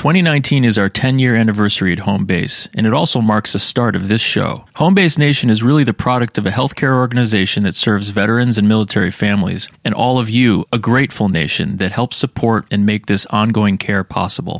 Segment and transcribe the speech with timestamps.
[0.00, 3.94] 2019 is our 10 year anniversary at Home Base, and it also marks the start
[3.94, 4.64] of this show.
[4.76, 8.66] Home Base Nation is really the product of a healthcare organization that serves veterans and
[8.66, 13.26] military families, and all of you, a grateful nation that helps support and make this
[13.26, 14.58] ongoing care possible.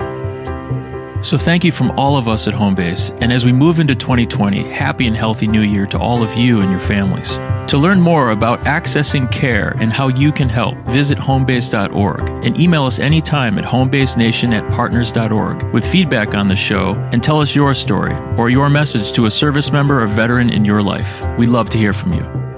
[1.23, 4.62] So thank you from all of us at Homebase, and as we move into 2020,
[4.70, 7.39] happy and healthy new year to all of you and your families.
[7.70, 12.84] To learn more about accessing care and how you can help, visit homebase.org and email
[12.84, 17.74] us anytime at homebasenation at partners.org with feedback on the show and tell us your
[17.74, 21.23] story or your message to a service member or veteran in your life.
[21.37, 22.49] We'd love to hear from you.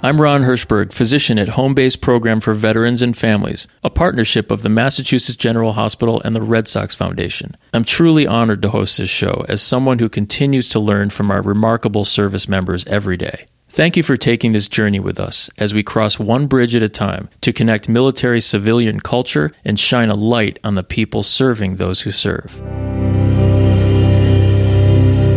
[0.00, 4.62] I'm Ron Hirschberg, physician at Home Base Program for Veterans and Families, a partnership of
[4.62, 7.56] the Massachusetts General Hospital and the Red Sox Foundation.
[7.74, 11.42] I'm truly honored to host this show as someone who continues to learn from our
[11.42, 13.44] remarkable service members every day.
[13.70, 16.88] Thank you for taking this journey with us as we cross one bridge at a
[16.88, 22.02] time to connect military civilian culture and shine a light on the people serving those
[22.02, 22.62] who serve.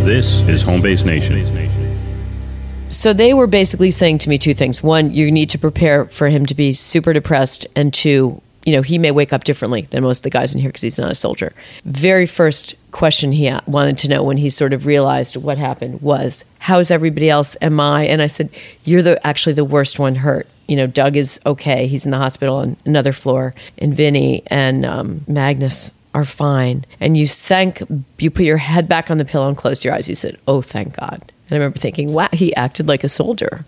[0.06, 1.61] This is Home Base Nation.
[2.92, 4.84] So they were basically saying to me two things.
[4.84, 8.82] One, you need to prepare for him to be super depressed, and two, you know,
[8.82, 11.10] he may wake up differently than most of the guys in here because he's not
[11.10, 11.54] a soldier.
[11.86, 16.44] Very first question he wanted to know when he sort of realized what happened was,
[16.60, 17.56] "How's everybody else?
[17.62, 18.50] Am I?" And I said,
[18.84, 22.18] "You're the actually the worst one hurt." You know, Doug is okay; he's in the
[22.18, 26.84] hospital on another floor, and Vinny and um, Magnus are fine.
[27.00, 27.82] And you sank,
[28.20, 30.10] you put your head back on the pillow and closed your eyes.
[30.10, 33.66] You said, "Oh, thank God." And I remember thinking, wow, he acted like a soldier.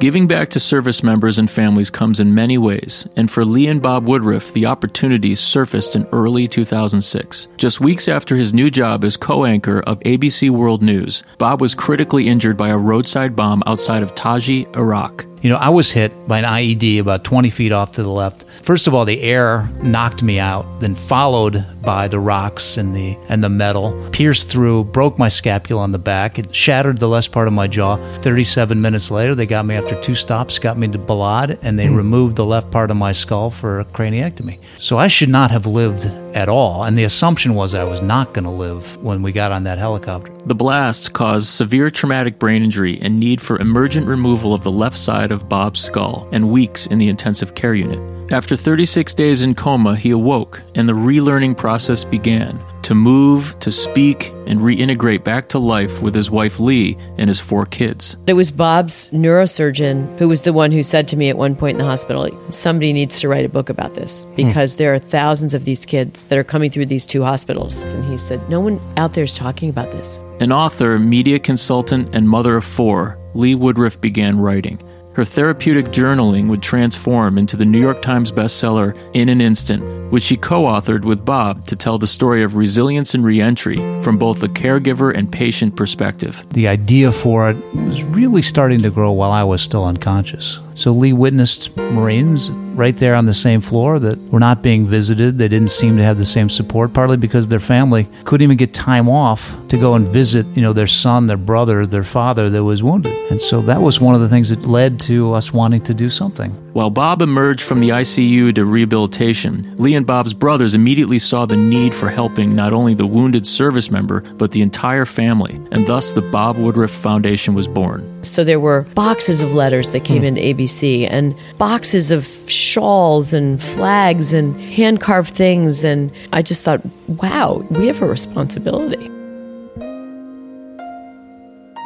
[0.00, 3.80] Giving back to service members and families comes in many ways, and for Lee and
[3.80, 7.46] Bob Woodruff, the opportunities surfaced in early 2006.
[7.56, 11.76] Just weeks after his new job as co anchor of ABC World News, Bob was
[11.76, 15.24] critically injured by a roadside bomb outside of Taji, Iraq.
[15.42, 18.44] You know, I was hit by an IED about 20 feet off to the left.
[18.62, 23.18] First of all, the air knocked me out, then followed by the rocks and the
[23.28, 26.38] and the metal, pierced through, broke my scapula on the back.
[26.38, 27.96] It shattered the left part of my jaw.
[28.20, 31.88] 37 minutes later, they got me after two stops, got me to Balad, and they
[31.88, 31.96] mm.
[31.96, 34.60] removed the left part of my skull for a craniectomy.
[34.78, 36.84] So I should not have lived at all.
[36.84, 39.78] And the assumption was I was not going to live when we got on that
[39.78, 40.32] helicopter.
[40.44, 44.96] The blasts caused severe traumatic brain injury and need for emergent removal of the left
[44.96, 48.00] side of Bob's skull and weeks in the intensive care unit.
[48.30, 53.70] After 36 days in coma, he awoke and the relearning process began to move, to
[53.70, 58.16] speak, and reintegrate back to life with his wife Lee and his four kids.
[58.26, 61.76] It was Bob's neurosurgeon who was the one who said to me at one point
[61.76, 64.36] in the hospital, Somebody needs to write a book about this hmm.
[64.36, 64.78] because hmm.
[64.78, 67.82] there are thousands of these kids that are coming through these two hospitals.
[67.84, 70.18] And he said, No one out there is talking about this.
[70.40, 74.80] An author, media consultant, and mother of four, Lee Woodruff began writing.
[75.14, 80.22] Her therapeutic journaling would transform into the New York Times bestseller In an Instant, which
[80.22, 84.40] she co authored with Bob to tell the story of resilience and reentry from both
[84.40, 86.46] the caregiver and patient perspective.
[86.54, 90.60] The idea for it was really starting to grow while I was still unconscious.
[90.74, 95.38] So Lee witnessed Marines right there on the same floor that were not being visited.
[95.38, 98.72] They didn't seem to have the same support, partly because their family couldn't even get
[98.72, 102.64] time off to go and visit, you know, their son, their brother, their father that
[102.64, 103.12] was wounded.
[103.30, 106.08] And so that was one of the things that led to us wanting to do
[106.08, 106.56] something.
[106.72, 111.56] While Bob emerged from the ICU to rehabilitation, Lee and Bob's brothers immediately saw the
[111.56, 116.14] need for helping not only the wounded service member, but the entire family, and thus
[116.14, 118.24] the Bob Woodruff Foundation was born.
[118.24, 120.28] So there were boxes of letters that came mm.
[120.28, 125.84] into ABC and boxes of shawls and flags and hand carved things.
[125.84, 129.11] And I just thought, wow, we have a responsibility.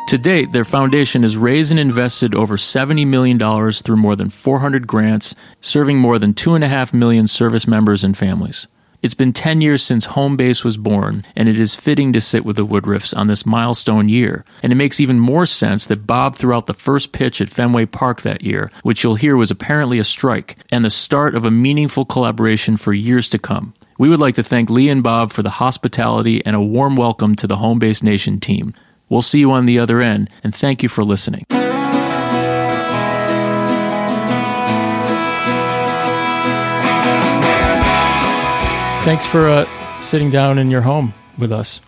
[0.07, 3.41] To date, their foundation has raised and invested over $70 million
[3.73, 8.69] through more than 400 grants, serving more than 2.5 million service members and families.
[9.03, 12.45] It's been 10 years since Home Base was born, and it is fitting to sit
[12.45, 14.45] with the Woodruffs on this milestone year.
[14.63, 17.87] And it makes even more sense that Bob threw out the first pitch at Fenway
[17.87, 21.51] Park that year, which you'll hear was apparently a strike, and the start of a
[21.51, 23.75] meaningful collaboration for years to come.
[23.99, 27.35] We would like to thank Lee and Bob for the hospitality and a warm welcome
[27.37, 28.73] to the Home Base Nation team.
[29.09, 31.45] We'll see you on the other end, and thank you for listening.
[39.05, 41.81] Thanks for uh, sitting down in your home with us.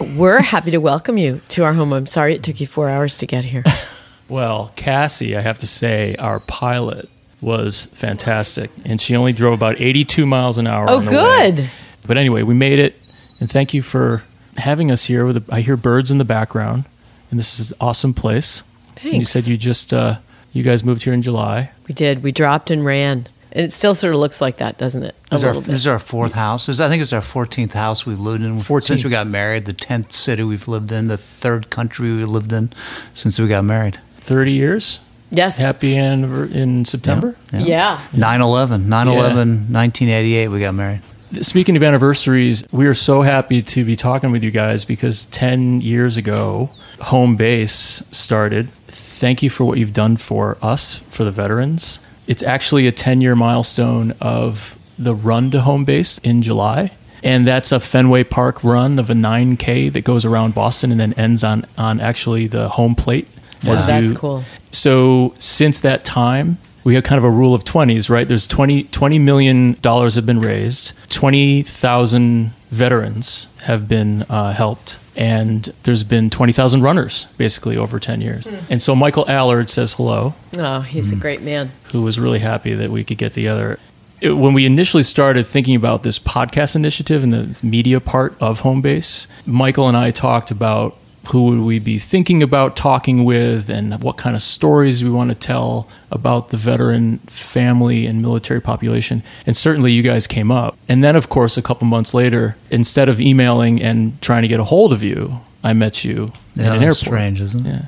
[0.00, 1.92] We're happy to welcome you to our home.
[1.92, 3.62] I'm sorry it took you four hours to get here.
[4.30, 7.10] well, Cassie, I have to say, our pilot
[7.42, 10.86] was fantastic, and she only drove about 82 miles an hour.
[10.88, 11.58] Oh, good.
[11.58, 11.70] Way.
[12.06, 12.96] But anyway, we made it,
[13.38, 14.22] and thank you for
[14.56, 15.24] having us here.
[15.24, 16.84] With a, I hear birds in the background,
[17.30, 18.62] and this is an awesome place.
[18.96, 19.04] Thanks.
[19.12, 20.18] And you said you just uh,
[20.52, 21.70] you guys moved here in July.
[21.88, 22.22] We did.
[22.22, 23.26] We dropped and ran.
[23.54, 25.14] And it still sort of looks like that, doesn't it?
[25.26, 25.64] A This is, our, bit.
[25.64, 26.64] this is our fourth house.
[26.64, 28.84] This- I think it's our 14th house we've lived in 14th.
[28.84, 29.66] since we got married.
[29.66, 31.08] The 10th city we've lived in.
[31.08, 32.72] The third country we lived in
[33.12, 34.00] since we got married.
[34.20, 35.00] 30 years.
[35.30, 35.58] yes.
[35.58, 37.36] Happy anniver- in September.
[37.52, 38.00] Yeah.
[38.14, 38.86] 9-11.
[38.86, 41.02] 9-11, 1988, we got married.
[41.40, 45.80] Speaking of anniversaries, we are so happy to be talking with you guys because 10
[45.80, 46.70] years ago,
[47.00, 48.70] Home Base started.
[48.88, 52.00] Thank you for what you've done for us, for the veterans.
[52.26, 56.90] It's actually a 10 year milestone of the run to Home Base in July.
[57.22, 61.12] And that's a Fenway Park run of a 9K that goes around Boston and then
[61.14, 63.28] ends on, on actually the home plate.
[63.62, 64.44] as That's you- cool.
[64.70, 68.26] so since that time, we have kind of a rule of 20s, right?
[68.26, 76.04] There's 20, $20 million have been raised, 20,000 veterans have been uh, helped, and there's
[76.04, 78.46] been 20,000 runners basically over 10 years.
[78.70, 81.70] And so Michael Allard says hello, Oh, he's a great man.
[81.92, 83.78] who was really happy that we could get together.
[84.20, 88.62] It- when we initially started thinking about this podcast initiative and the media part of
[88.62, 90.96] Homebase, Michael and I talked about
[91.30, 95.30] who would we be thinking about talking with and what kind of stories we want
[95.30, 99.22] to tell about the veteran family and military population.
[99.46, 100.76] And certainly you guys came up.
[100.88, 104.58] And then, of course, a couple months later, instead of emailing and trying to get
[104.60, 106.96] a hold of you, I met you Yeah, at an airport.
[106.98, 107.70] strange, isn't it?
[107.70, 107.84] Yeah.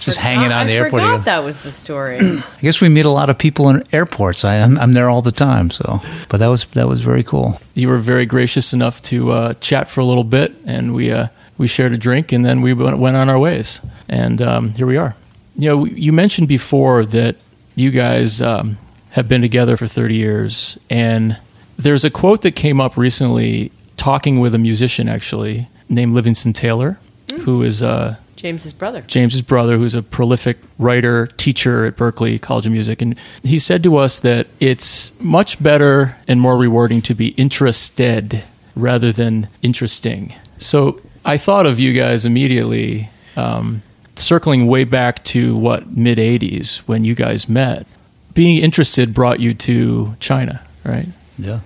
[0.00, 1.02] Just hanging I on the airport.
[1.02, 2.18] forgot you that was the story.
[2.20, 4.42] I guess we meet a lot of people in airports.
[4.44, 5.68] I, I'm, I'm there all the time.
[5.70, 7.60] So, but that was that was very cool.
[7.74, 11.26] you were very gracious enough to uh, chat for a little bit, and we uh,
[11.60, 14.86] we shared a drink, and then we went went on our ways, and um, here
[14.86, 15.14] we are.
[15.56, 17.36] You know, you mentioned before that
[17.74, 18.78] you guys um,
[19.10, 21.38] have been together for 30 years, and
[21.76, 26.98] there's a quote that came up recently, talking with a musician actually named Livingston Taylor,
[27.42, 29.02] who is uh, James's brother.
[29.02, 33.82] James's brother, who's a prolific writer, teacher at Berklee College of Music, and he said
[33.82, 40.32] to us that it's much better and more rewarding to be interested rather than interesting.
[40.56, 43.82] So I thought of you guys immediately, um,
[44.16, 47.86] circling way back to what mid '80s when you guys met.
[48.34, 51.08] Being interested brought you to China, right?
[51.38, 51.60] Yeah.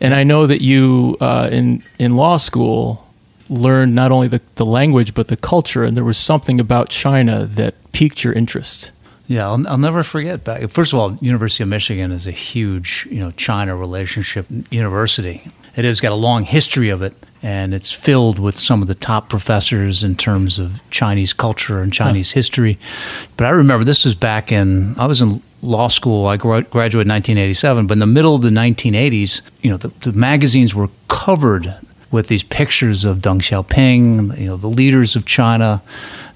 [0.00, 3.08] And I know that you uh, in in law school
[3.48, 7.46] learned not only the, the language but the culture, and there was something about China
[7.46, 8.90] that piqued your interest.
[9.26, 10.68] Yeah, I'll, I'll never forget back.
[10.70, 15.50] First of all, University of Michigan is a huge, you know, China relationship university.
[15.76, 17.14] It has got a long history of it,
[17.44, 21.92] and it's filled with some of the top professors in terms of Chinese culture and
[21.92, 22.78] Chinese history.
[23.36, 26.26] But I remember this was back in I was in law school.
[26.26, 29.88] I gra- graduated in 1987, but in the middle of the 1980s, you know, the,
[30.00, 31.74] the magazines were covered
[32.10, 35.82] with these pictures of Deng Xiaoping, you know, the leaders of China,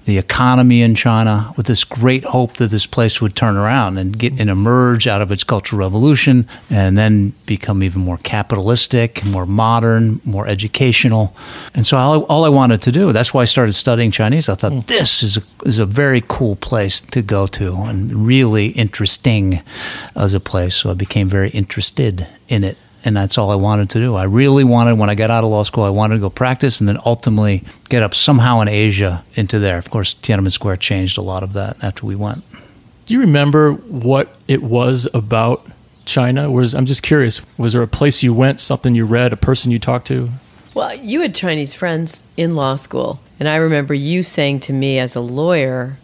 [0.05, 4.17] the economy in China, with this great hope that this place would turn around and
[4.17, 9.45] get and emerge out of its cultural revolution, and then become even more capitalistic, more
[9.45, 11.35] modern, more educational.
[11.75, 14.49] And so all, all I wanted to do, that's why I started studying Chinese.
[14.49, 14.79] I thought hmm.
[14.87, 19.61] this is a, is a very cool place to go to and really interesting
[20.15, 20.75] as a place.
[20.75, 24.15] So I became very interested in it and that's all I wanted to do.
[24.15, 26.79] I really wanted, when I got out of law school, I wanted to go practice
[26.79, 29.77] and then ultimately get up somehow in Asia into there.
[29.77, 32.43] Of course, Tiananmen Square changed a lot of that after we went.
[33.05, 35.65] Do you remember what it was about
[36.05, 36.51] China?
[36.51, 37.41] Was I'm just curious.
[37.57, 40.29] Was there a place you went, something you read, a person you talked to?
[40.73, 44.99] Well, you had Chinese friends in law school, and I remember you saying to me
[44.99, 45.97] as a lawyer,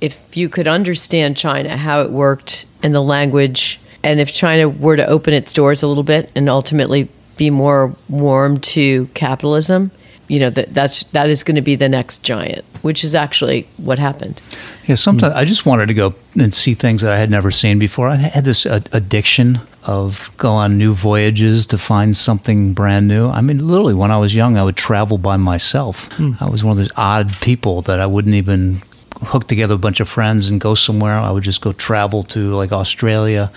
[0.00, 4.96] if you could understand China, how it worked, and the language, and if China were
[4.96, 9.90] to open its doors a little bit and ultimately be more warm to capitalism,
[10.28, 13.68] you know that that's that is going to be the next giant, which is actually
[13.76, 14.40] what happened.
[14.86, 17.78] Yeah, sometimes I just wanted to go and see things that I had never seen
[17.78, 18.08] before.
[18.08, 23.28] I had this uh, addiction of go on new voyages to find something brand new.
[23.28, 26.08] I mean, literally, when I was young, I would travel by myself.
[26.40, 28.82] I was one of those odd people that I wouldn't even
[29.24, 31.12] hook together a bunch of friends and go somewhere.
[31.18, 33.50] I would just go travel to like Australia,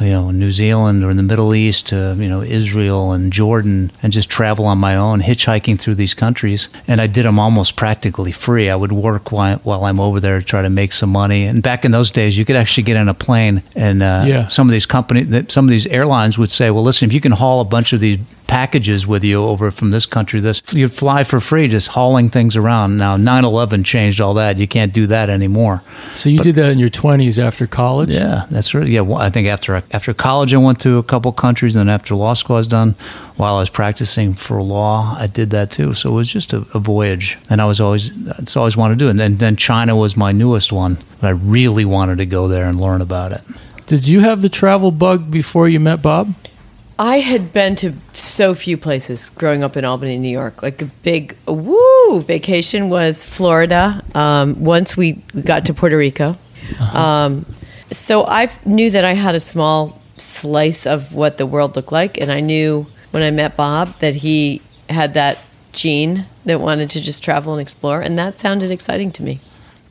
[0.00, 3.92] you know, New Zealand or in the Middle East to, you know, Israel and Jordan
[4.02, 6.68] and just travel on my own, hitchhiking through these countries.
[6.88, 8.68] And I did them almost practically free.
[8.68, 11.44] I would work while, while I'm over there to try to make some money.
[11.44, 14.48] And back in those days, you could actually get on a plane and uh, Yeah.
[14.48, 17.32] some of these company, some of these airlines would say, well, listen, if you can
[17.32, 18.18] haul a bunch of these
[18.54, 20.38] packages with you over from this country.
[20.38, 22.96] This you'd fly for free just hauling things around.
[22.96, 24.58] Now 9-11 changed all that.
[24.58, 25.82] You can't do that anymore.
[26.14, 28.10] So you did that in your 20s after college.
[28.10, 28.86] yeah that's right.
[28.86, 31.92] Yeah well, i think after after college i went to a couple countries and then
[31.92, 32.94] after law school i was done.
[33.36, 35.92] While i was practicing for law i did that too.
[35.92, 39.04] So it was just a, a voyage and i was always it's always wanted to
[39.04, 39.10] do it.
[39.10, 42.66] And then, then china was my newest one but i really wanted to go there
[42.68, 43.42] and learn about it.
[43.86, 46.32] Did you have the travel bug before you met Bob?
[46.98, 50.62] I had been to so few places growing up in Albany, New York.
[50.62, 54.04] Like a big woo vacation was Florida.
[54.14, 56.36] Um, once we got to Puerto Rico.
[56.92, 57.46] Um,
[57.90, 62.20] so I knew that I had a small slice of what the world looked like,
[62.20, 65.38] and I knew when I met Bob that he had that
[65.72, 69.40] gene that wanted to just travel and explore, and that sounded exciting to me.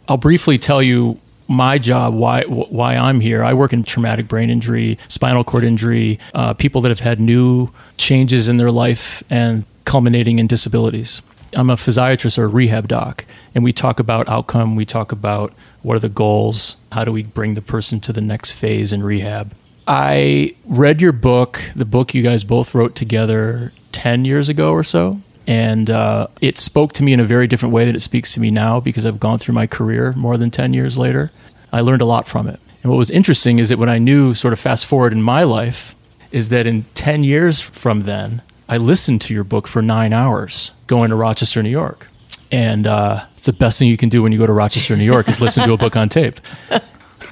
[0.07, 1.19] I'll briefly tell you
[1.53, 3.43] my job, why why I'm here.
[3.43, 7.69] I work in traumatic brain injury, spinal cord injury, uh, people that have had new
[7.97, 11.21] changes in their life and culminating in disabilities.
[11.55, 14.75] I'm a physiatrist or a rehab doc, and we talk about outcome.
[14.75, 18.21] We talk about what are the goals, how do we bring the person to the
[18.21, 19.53] next phase in rehab.
[19.87, 24.83] I read your book, the book you guys both wrote together 10 years ago or
[24.83, 25.21] so.
[25.45, 28.39] And uh, it spoke to me in a very different way than it speaks to
[28.39, 31.31] me now because I've gone through my career more than 10 years later.
[31.71, 32.59] I learned a lot from it.
[32.81, 35.43] And what was interesting is that when I knew, sort of fast forward in my
[35.43, 35.95] life,
[36.31, 40.71] is that in 10 years from then, I listened to your book for nine hours
[40.87, 42.07] going to Rochester, New York.
[42.51, 45.03] And uh, it's the best thing you can do when you go to Rochester, New
[45.03, 46.39] York is listen to a book on tape.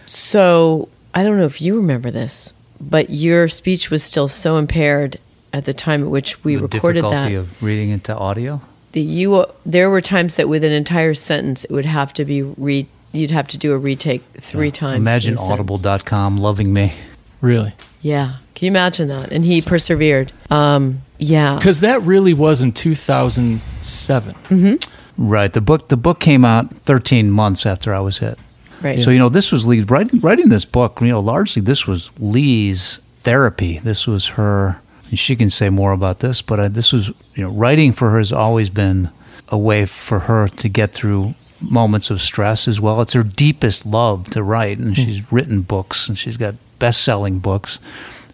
[0.05, 5.19] So I don't know if you remember this, but your speech was still so impaired
[5.53, 6.71] at the time at which we recorded that.
[6.71, 7.39] the recorded difficulty that.
[7.39, 8.61] of reading into audio.
[8.93, 12.41] the you there were times that with an entire sentence it would have to be
[12.41, 15.01] re you'd have to do a retake three times.
[15.01, 15.59] Imagine in a sentence.
[15.59, 16.93] audible.com loving me.
[17.41, 17.73] Really.
[18.01, 18.35] Yeah.
[18.55, 19.31] Can you imagine that?
[19.31, 20.31] And he persevered.
[20.49, 21.55] Um, yeah.
[21.55, 24.79] Because that really was in 2007.
[25.17, 25.51] Right.
[25.51, 28.39] The book the book came out 13 months after I was hit.
[28.81, 29.03] Right.
[29.03, 31.01] So you know, this was Lee writing writing this book.
[31.01, 33.79] You know, largely this was Lee's therapy.
[33.79, 34.81] This was her.
[35.11, 38.09] And she can say more about this, but uh, this was you know, writing for
[38.11, 39.11] her has always been
[39.49, 43.01] a way for her to get through moments of stress as well.
[43.01, 47.77] It's her deepest love to write, and she's written books, and she's got best-selling books,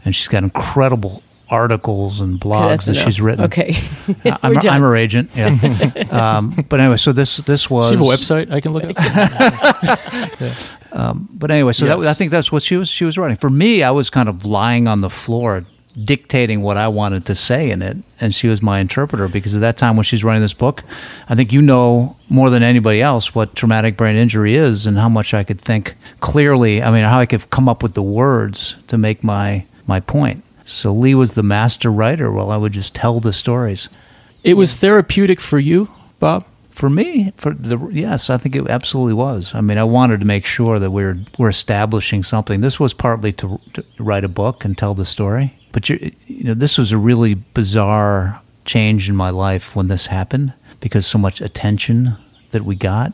[0.06, 3.06] and she's got incredible articles and blogs that enough.
[3.06, 3.46] she's written.
[3.46, 3.76] Okay.
[4.44, 4.58] I'm.
[4.58, 5.32] I'm her agent.
[5.36, 5.58] Yeah.
[6.12, 7.90] um, but anyway, so this this was.
[7.90, 8.94] She have a website I can look at?
[11.40, 13.38] But anyway, so that, I think that's what she was she was writing.
[13.38, 15.64] For me, I was kind of lying on the floor
[16.04, 19.62] dictating what I wanted to say in it, and she was my interpreter because at
[19.62, 20.84] that time when she's writing this book,
[21.28, 25.10] I think you know more than anybody else what traumatic brain injury is and how
[25.10, 26.84] much I could think clearly.
[26.84, 30.44] I mean, how I could come up with the words to make my my point.
[30.66, 33.88] So Lee was the master writer, while I would just tell the stories.
[34.44, 35.90] It was therapeutic for you,
[36.20, 36.46] Bob?
[36.70, 39.56] For me, for the yes, I think it absolutely was.
[39.56, 42.62] I mean, I wanted to make sure that we're we're establishing something.
[42.62, 46.56] This was partly to, to write a book and tell the story, but you know,
[46.56, 51.40] this was a really bizarre change in my life when this happened because so much
[51.40, 52.18] attention
[52.50, 53.14] that we got.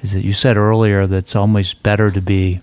[0.00, 2.62] Is that you said earlier that it's almost better to be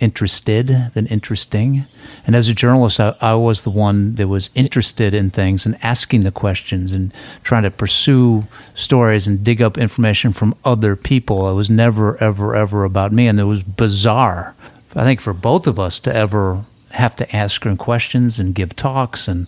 [0.00, 1.84] interested than interesting.
[2.26, 5.76] And as a journalist, I, I was the one that was interested in things and
[5.84, 7.12] asking the questions and
[7.42, 11.50] trying to pursue stories and dig up information from other people.
[11.50, 13.28] It was never, ever, ever about me.
[13.28, 14.54] And it was bizarre,
[14.94, 16.64] I think, for both of us to ever
[16.96, 19.28] have to ask her questions and give talks.
[19.28, 19.46] And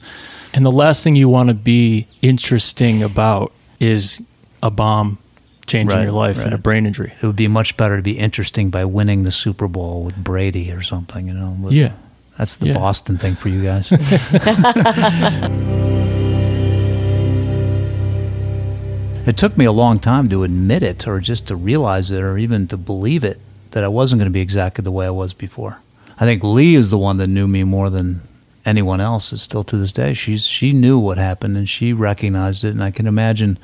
[0.55, 4.23] And the last thing you want to be interesting about is
[4.62, 5.19] a bomb
[5.67, 7.12] changing Right, your life and a brain injury.
[7.21, 10.73] it would be much better to be interesting by winning the Super Bowl with Brady
[10.73, 11.55] or something, you know?
[11.61, 11.93] with- Yeah.
[12.38, 12.75] That's the Yeah.
[12.75, 13.90] Boston thing for you guys.
[19.26, 22.38] it took me a long time to admit it or just to realize it or
[22.38, 23.38] even to believe it
[23.73, 25.78] that I wasn't going to be exactly the way I was before.
[26.20, 28.22] I think Lee is the one that knew me more than
[28.66, 30.14] anyone else is still to this day.
[30.14, 33.58] She's she knew what happened and she recognized it and I can imagine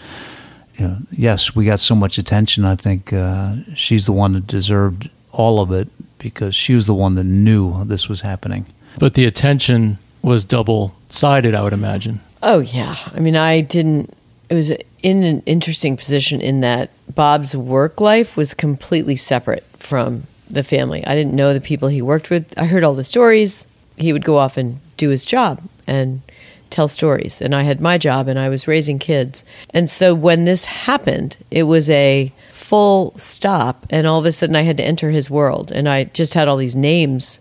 [0.76, 2.64] you know, yes, we got so much attention.
[2.64, 6.94] I think uh, she's the one that deserved all of it because she was the
[6.94, 8.66] one that knew this was happening.
[8.98, 12.20] But the attention was double sided, I would imagine.
[12.42, 12.96] Oh yeah.
[13.12, 14.12] I mean, I didn't.
[14.48, 14.70] It was
[15.02, 21.06] in an interesting position in that Bob's work life was completely separate from the family.
[21.06, 22.54] I didn't know the people he worked with.
[22.56, 23.66] I heard all the stories.
[23.96, 26.22] He would go off and do his job and
[26.70, 29.44] tell stories, and I had my job, and I was raising kids.
[29.70, 34.56] And so when this happened, it was a full stop, and all of a sudden
[34.56, 37.40] I had to enter his world, and I just had all these names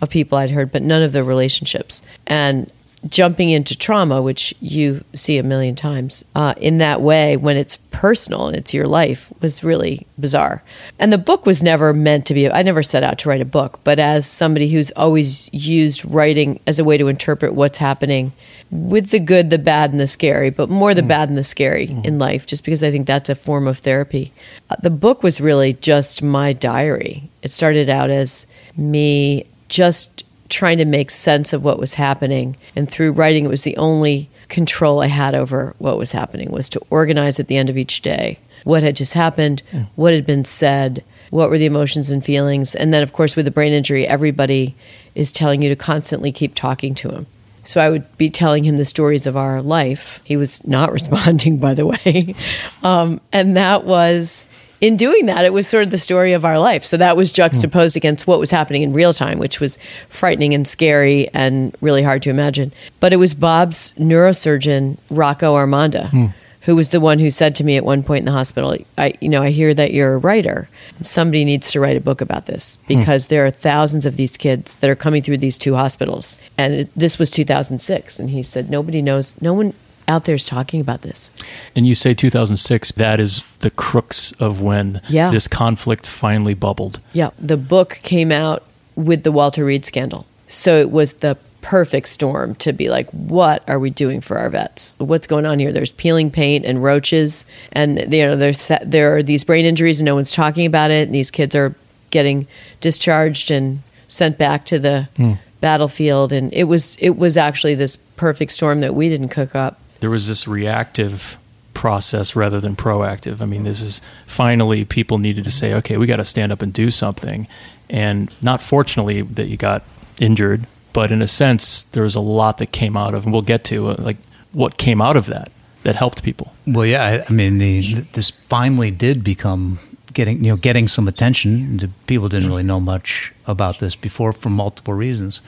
[0.00, 2.02] of people I'd heard, but none of the relationships.
[2.26, 2.70] And
[3.08, 7.76] jumping into trauma, which you see a million times uh, in that way when it's
[7.90, 10.62] personal and it's your life, was really bizarre.
[10.98, 13.46] And the book was never meant to be, I never set out to write a
[13.46, 18.32] book, but as somebody who's always used writing as a way to interpret what's happening
[18.70, 21.84] with the good, the bad, and the scary, but more the bad and the scary
[22.04, 24.32] in life, just because I think that's a form of therapy.
[24.70, 27.30] Uh, the book was really just my diary.
[27.42, 28.46] It started out as
[28.76, 32.56] me just trying to make sense of what was happening.
[32.76, 36.68] And through writing, it was the only control I had over what was happening was
[36.70, 39.62] to organize at the end of each day what had just happened,
[39.94, 42.74] what had been said, what were the emotions and feelings.
[42.74, 44.74] And then, of course, with the brain injury, everybody
[45.14, 47.26] is telling you to constantly keep talking to him.
[47.62, 50.20] So I would be telling him the stories of our life.
[50.24, 52.34] He was not responding, by the way.
[52.82, 54.44] Um, and that was,
[54.84, 56.84] in doing that, it was sort of the story of our life.
[56.84, 59.78] So that was juxtaposed against what was happening in real time, which was
[60.10, 62.70] frightening and scary and really hard to imagine.
[63.00, 66.10] But it was Bob's neurosurgeon, Rocco Armonda.
[66.10, 66.26] Hmm.
[66.62, 69.12] Who was the one who said to me at one point in the hospital, I,
[69.20, 70.66] you know, I hear that you're a writer.
[71.02, 72.98] Somebody needs to write a book about this hmm.
[72.98, 76.38] because there are thousands of these kids that are coming through these two hospitals.
[76.56, 78.18] And it, this was 2006.
[78.18, 79.74] And he said, nobody knows, no one
[80.08, 81.30] out there is talking about this.
[81.74, 85.30] And you say 2006, that is the crux of when Yeah.
[85.30, 87.00] this conflict finally bubbled.
[87.12, 88.62] Yeah, the book came out
[88.96, 90.26] with the Walter Reed scandal.
[90.46, 94.50] So it was the perfect storm to be like, what are we doing for our
[94.50, 94.94] vets?
[94.98, 95.72] What's going on here?
[95.72, 100.04] There's peeling paint and roaches, and you know there's there are these brain injuries, and
[100.04, 101.08] no one's talking about it.
[101.08, 101.74] And these kids are
[102.10, 102.46] getting
[102.82, 105.32] discharged and sent back to the hmm.
[105.62, 109.80] battlefield, and it was it was actually this perfect storm that we didn't cook up.
[110.04, 111.38] There was this reactive
[111.72, 113.40] process rather than proactive.
[113.40, 116.60] I mean, this is finally people needed to say, okay, we got to stand up
[116.60, 117.48] and do something.
[117.88, 119.82] And not fortunately that you got
[120.20, 123.40] injured, but in a sense, there was a lot that came out of, and we'll
[123.40, 124.18] get to uh, like
[124.52, 125.50] what came out of that
[125.84, 126.52] that helped people.
[126.66, 127.80] Well, yeah, I, I mean, the,
[128.12, 129.78] this finally did become
[130.12, 131.78] getting you know getting some attention.
[131.78, 135.38] The people didn't really know much about this before for multiple reasons.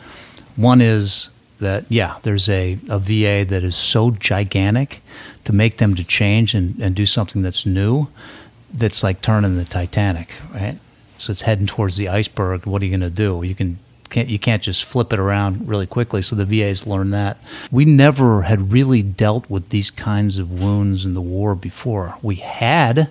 [0.57, 5.03] One is that yeah, there's a, a VA that is so gigantic
[5.45, 8.09] to make them to change and, and do something that's new.
[8.73, 10.79] That's like turning the Titanic, right?
[11.19, 12.67] So it's heading towards the iceberg.
[12.67, 13.43] What are you going to do?
[13.43, 13.79] You can
[14.11, 16.23] can't you can't just flip it around really quickly.
[16.23, 17.39] So the VA's learned that.
[17.71, 22.16] We never had really dealt with these kinds of wounds in the war before.
[22.23, 23.09] We had,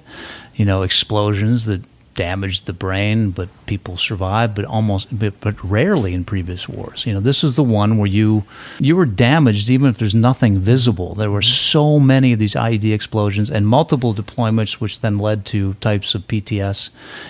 [0.55, 1.81] you know, explosions that
[2.15, 7.05] damaged the brain, but people survived, but almost but, but rarely in previous wars.
[7.05, 8.43] You know, this is the one where you
[8.79, 11.13] you were damaged even if there's nothing visible.
[11.13, 15.75] There were so many of these IED explosions and multiple deployments, which then led to
[15.75, 16.89] types of PTS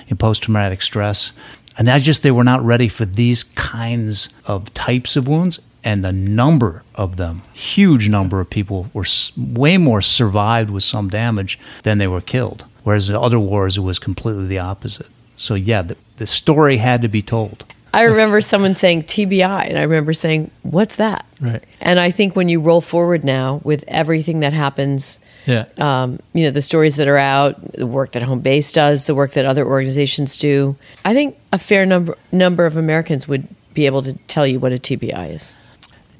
[0.09, 1.33] and post traumatic stress.
[1.77, 5.59] And that's just they were not ready for these kinds of types of wounds.
[5.83, 9.05] And the number of them, huge number of people, were
[9.37, 12.65] way more survived with some damage than they were killed.
[12.85, 15.07] Whereas in other wars, it was completely the opposite.
[15.37, 17.65] So, yeah, the, the story had to be told.
[17.93, 21.63] I remember someone saying TBI, and I remember saying, "What's that?" Right.
[21.81, 25.65] And I think when you roll forward now with everything that happens, Yeah.
[25.77, 29.15] um, you know, the stories that are out, the work that Home Base does, the
[29.15, 33.85] work that other organizations do, I think a fair number number of Americans would be
[33.87, 35.55] able to tell you what a TBI is.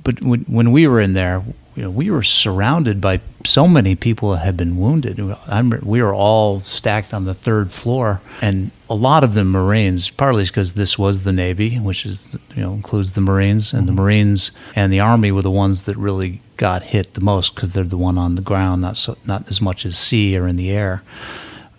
[0.03, 1.43] But when, when we were in there,
[1.75, 5.19] you know, we were surrounded by so many people that had been wounded.
[5.47, 10.09] I'm, we were all stacked on the third floor, and a lot of them Marines.
[10.09, 13.91] Partly because this was the Navy, which is you know includes the Marines, and the
[13.91, 14.01] mm-hmm.
[14.01, 17.83] Marines and the Army were the ones that really got hit the most because they're
[17.83, 20.71] the one on the ground, not so, not as much as sea or in the
[20.71, 21.03] air.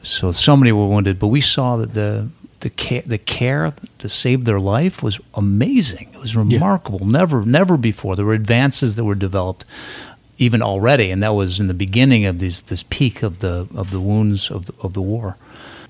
[0.03, 2.29] So so many were wounded, but we saw that the
[2.67, 6.11] the care, the care to save their life was amazing.
[6.13, 7.07] It was remarkable.
[7.07, 9.65] Never, never before there were advances that were developed,
[10.37, 13.93] even already, and that was in the beginning of this this peak of the of
[13.93, 15.37] the wounds of the, of the war.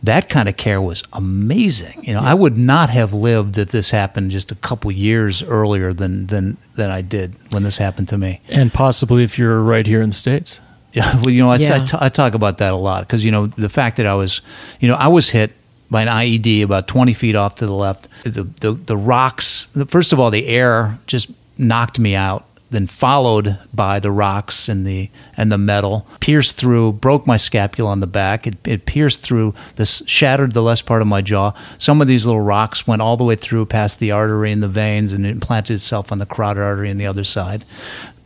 [0.03, 2.05] That kind of care was amazing.
[2.05, 5.95] You know, I would not have lived if this happened just a couple years earlier
[5.95, 8.41] than than than I did when this happened to me.
[8.51, 10.61] And possibly if you're right here in the States.
[10.93, 11.77] Yeah, well, you know, I, Yeah.
[11.83, 14.15] I, t- I talk about that a lot because you know the fact that I
[14.15, 14.43] was,
[14.81, 15.53] you know, I was hit
[15.91, 18.09] by an IED about twenty feet off to the left.
[18.25, 19.69] The the, the rocks.
[19.89, 22.45] First of all, the air just knocked me out.
[22.69, 27.91] Then followed by the rocks and the and the metal pierced through, broke my scapula
[27.93, 28.45] on the back.
[28.45, 31.53] It, it pierced through, this shattered the left part of my jaw.
[31.79, 34.69] Some of these little rocks went all the way through past the artery and the
[34.69, 37.65] veins, and implanted itself on the carotid artery on the other side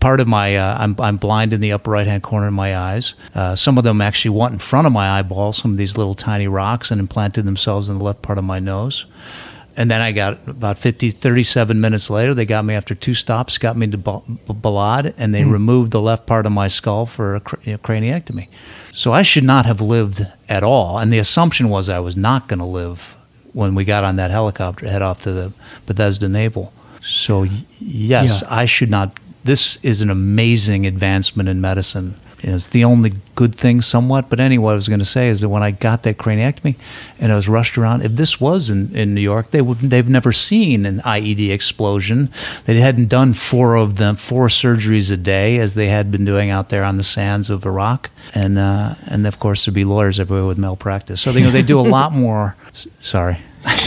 [0.00, 2.76] part of my uh, I'm, I'm blind in the upper right hand corner of my
[2.76, 5.96] eyes uh, some of them actually went in front of my eyeball some of these
[5.96, 9.04] little tiny rocks and implanted themselves in the left part of my nose
[9.76, 13.56] and then I got about 50, 37 minutes later, they got me after two stops,
[13.56, 17.40] got me to Balad, and they removed the left part of my skull for a
[17.40, 18.48] cr- you know, craniectomy.
[18.92, 20.98] So I should not have lived at all.
[20.98, 23.16] And the assumption was I was not going to live
[23.52, 25.52] when we got on that helicopter head off to the
[25.86, 26.72] Bethesda Naval.
[27.02, 27.44] So,
[27.78, 28.48] yes, Yeah.
[28.54, 29.18] I should not.
[29.44, 32.14] This is an amazing advancement in medicine.
[32.42, 34.30] It's the only good thing, somewhat.
[34.30, 36.76] But anyway, what I was going to say is that when I got that craniectomy
[37.18, 40.08] and I was rushed around, if this was in, in New York, they would they've
[40.08, 42.30] never seen an IED explosion.
[42.64, 46.48] They hadn't done four of them, four surgeries a day as they had been doing
[46.48, 50.18] out there on the sands of Iraq, and uh, and of course there'd be lawyers
[50.18, 51.20] everywhere with malpractice.
[51.20, 52.56] So you know they do a lot more.
[52.68, 53.38] s- Sorry.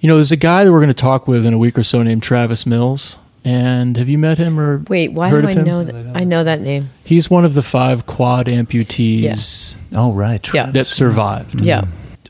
[0.00, 1.82] You know, there's a guy that we're going to talk with in a week or
[1.82, 3.18] so named Travis Mills.
[3.48, 5.64] And have you met him or Wait, why heard do I of him?
[5.64, 6.16] know that?
[6.16, 6.90] I know that name.
[7.02, 10.46] He's one of the five quad amputees Oh right.
[10.52, 10.70] Yeah.
[10.70, 11.62] that survived.
[11.62, 11.84] Yeah.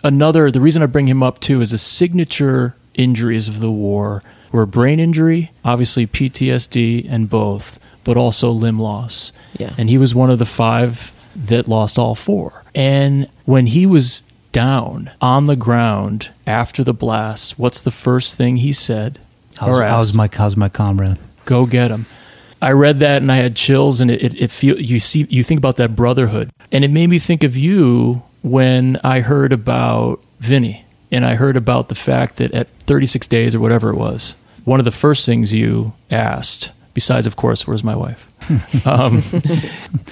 [0.05, 4.23] Another, the reason I bring him up too is a signature injuries of the war
[4.53, 9.33] were brain injury, obviously PTSD and both, but also limb loss.
[9.59, 9.75] Yeah.
[9.77, 12.63] And he was one of the five that lost all four.
[12.77, 18.59] And when he was down on the ground after the blast, what's the first thing
[18.59, 19.19] he said?
[19.59, 21.19] How's, or how's my how's my comrade?
[21.45, 22.05] go get him.
[22.61, 25.43] I read that and I had chills, and it, it, it feel you see you
[25.45, 30.21] think about that brotherhood, and it made me think of you when I heard about
[30.41, 34.37] Vinny, and I heard about the fact that at 36 days or whatever it was,
[34.65, 38.31] one of the first things you asked, besides of course, "Where's my wife?"
[38.87, 39.23] um,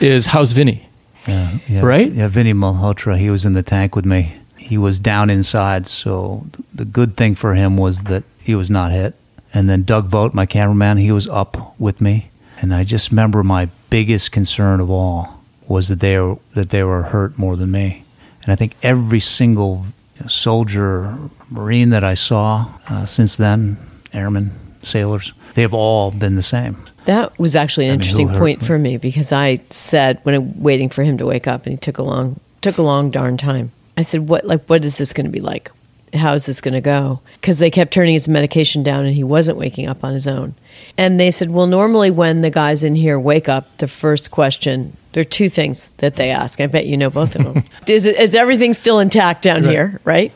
[0.00, 0.88] is "How's Vinny?"
[1.26, 2.10] Yeah, yeah, Right?
[2.12, 4.36] Yeah, Vinny Malhotra, he was in the tank with me.
[4.56, 8.92] He was down inside, so the good thing for him was that he was not
[8.92, 9.14] hit.
[9.56, 12.28] And then Doug Vogt, my cameraman, he was up with me.
[12.60, 16.82] And I just remember my biggest concern of all was that they were, that they
[16.82, 18.04] were hurt more than me.
[18.42, 19.86] And I think every single
[20.28, 21.16] soldier,
[21.50, 23.78] Marine that I saw uh, since then,
[24.12, 24.50] airmen,
[24.82, 26.76] sailors, they have all been the same.
[27.06, 28.66] That was actually an I mean, interesting point me?
[28.66, 31.78] for me because I said when I'm waiting for him to wake up and he
[31.78, 33.72] took a long took a long darn time.
[33.96, 35.70] I said, "What like what is this going to be like?
[36.16, 39.24] How is this going to go?" Because they kept turning his medication down and he
[39.24, 40.54] wasn't waking up on his own.
[40.98, 44.96] And they said, "Well, normally when the guys in here wake up, the first question
[45.16, 46.60] there are two things that they ask.
[46.60, 47.64] I bet you know both of them.
[47.88, 50.30] is, it, is everything still intact down here, right?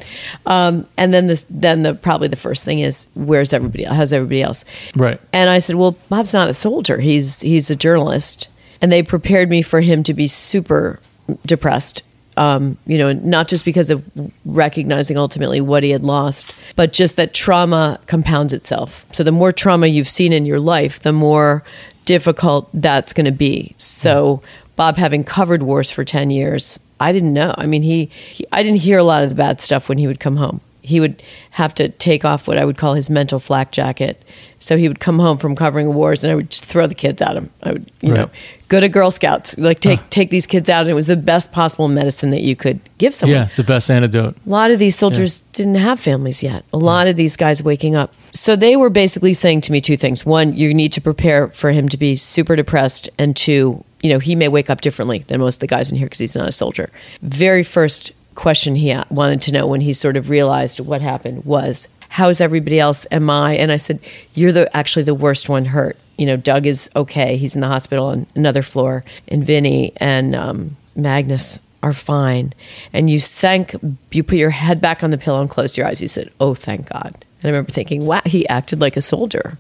[0.47, 3.85] Um, and then this, then the probably the first thing is where's everybody?
[3.85, 4.65] How's everybody else?
[4.97, 5.21] Right.
[5.35, 6.99] And I said, "Well, Bob's not a soldier.
[6.99, 8.49] He's he's a journalist."
[8.81, 10.99] And they prepared me for him to be super
[11.45, 12.03] depressed.
[12.37, 14.09] Um, you know, not just because of
[14.47, 19.05] recognizing ultimately what he had lost, but just that trauma compounds itself.
[19.13, 21.63] So the more trauma you've seen in your life, the more
[22.07, 23.75] difficult that's going to be.
[23.77, 24.43] So
[24.77, 27.55] Bob, having covered wars for ten years, I didn't know.
[27.59, 30.07] I mean, he, he I didn't hear a lot of the bad stuff when he
[30.07, 33.39] would come home he would have to take off what I would call his mental
[33.39, 34.23] flak jacket.
[34.59, 37.23] So he would come home from covering wars, and I would just throw the kids
[37.23, 37.49] at him.
[37.63, 38.21] I would, you Right.
[38.21, 38.31] know,
[38.69, 41.51] go to Girl Scouts, like take take these kids out, and it was the best
[41.51, 43.37] possible medicine that you could give someone.
[43.39, 44.37] Yeah, it's the best antidote.
[44.47, 46.65] A lot of these soldiers didn't have families yet.
[46.75, 48.13] A lot of these guys waking up.
[48.33, 50.27] So they were basically saying to me two things.
[50.27, 53.09] One, you need to prepare for him to be super depressed.
[53.19, 55.97] And two, you know, he may wake up differently than most of the guys in
[55.97, 56.91] here because he's not a soldier.
[57.23, 61.89] Very first question he wanted to know when he sort of realized what happened was,
[62.09, 63.07] how's everybody else?
[63.11, 63.55] Am I?
[63.55, 64.01] And I said,
[64.33, 65.99] you're the actually the worst one hurt.
[66.17, 67.37] You know, Doug is okay.
[67.37, 69.05] He's in the hospital on another floor.
[69.29, 72.55] And Vinny and um, Magnus are fine.
[72.95, 73.75] And you sank,
[74.11, 76.01] you put your head back on the pillow and closed your eyes.
[76.01, 77.15] You said, oh, thank God.
[77.15, 79.59] And I remember thinking, wow, he acted like a soldier.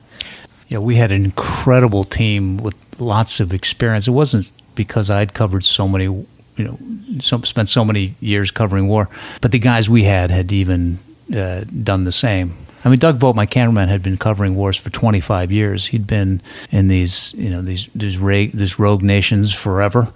[0.68, 4.08] Yeah, we had an incredible team with lots of experience.
[4.08, 6.26] It wasn't because I'd covered so many,
[6.60, 9.08] you know, so, spent so many years covering war,
[9.40, 10.98] but the guys we had had even
[11.34, 12.56] uh, done the same.
[12.84, 15.88] I mean, Doug Vogt, my cameraman, had been covering wars for 25 years.
[15.88, 20.12] He'd been in these, you know, these these, ra- these rogue nations forever,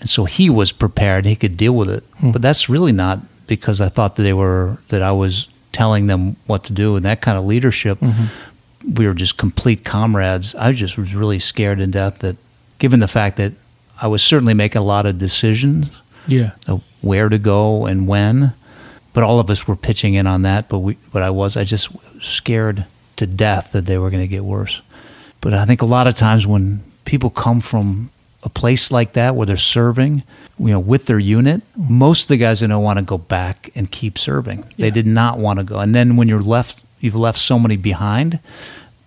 [0.00, 1.24] and so he was prepared.
[1.24, 2.04] He could deal with it.
[2.22, 6.36] But that's really not because I thought that they were that I was telling them
[6.46, 7.98] what to do and that kind of leadership
[8.92, 10.54] we were just complete comrades.
[10.54, 12.36] I just was really scared to death that,
[12.78, 13.52] given the fact that
[14.00, 15.92] I was certainly making a lot of decisions
[16.26, 16.52] Yeah.
[16.66, 18.54] of where to go and when,
[19.12, 20.68] but all of us were pitching in on that.
[20.68, 21.88] But we, but I was, I just
[22.20, 24.80] scared to death that they were going to get worse.
[25.40, 28.10] But I think a lot of times when people come from
[28.42, 30.22] a place like that where they're serving,
[30.58, 33.70] you know, with their unit, most of the guys I know want to go back
[33.74, 34.64] and keep serving.
[34.76, 35.78] They did not want to go.
[35.78, 38.40] And then when you're left, you've left so many behind.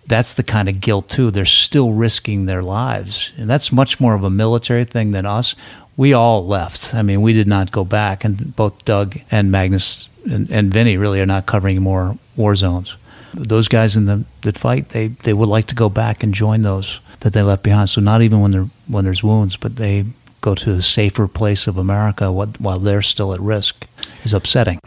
[0.08, 1.30] That's the kind of guilt too.
[1.30, 5.54] They're still risking their lives, and that's much more of a military thing than us.
[5.96, 6.94] We all left.
[6.94, 10.96] I mean, we did not go back, and both Doug and Magnus and, and Vinny
[10.96, 12.96] really are not covering more war zones.
[13.34, 16.62] Those guys in the that fight, they they would like to go back and join
[16.62, 17.90] those that they left behind.
[17.90, 20.06] So not even when there when there's wounds, but they
[20.40, 23.86] go to the safer place of America while they're still at risk
[24.24, 24.78] is upsetting.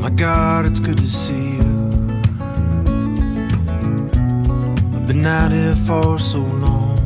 [0.00, 1.55] My God, it's good to see
[5.06, 6.96] been out here for so long.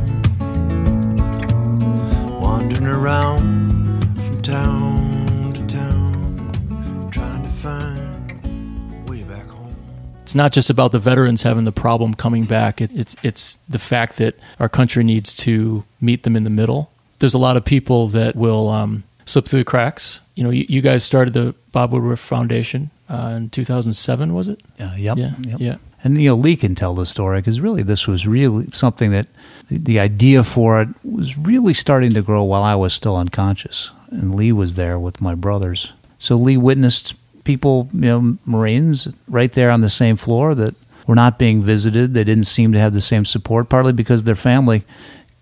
[2.81, 9.75] driving around from town to town, trying to find way back home.
[10.23, 12.81] it's not just about the veterans having the problem coming back.
[12.81, 16.91] It, it's it's the fact that our country needs to meet them in the middle.
[17.19, 20.21] There's a lot of people that will um, slip through the cracks.
[20.33, 24.59] You know, you, you guys started the Bob Woodruff Foundation uh, in 2007, was it?
[24.79, 25.59] Uh, yep, Yeah, yep.
[25.59, 25.75] yeah.
[26.03, 29.27] And you know, Lee can tell the story because really, this was really something that
[29.67, 33.91] the, the idea for it was really starting to grow while I was still unconscious,
[34.09, 35.93] and Lee was there with my brothers.
[36.17, 40.75] So Lee witnessed people, you know, Marines, right there on the same floor that
[41.07, 42.13] were not being visited.
[42.13, 44.83] They didn't seem to have the same support, partly because their family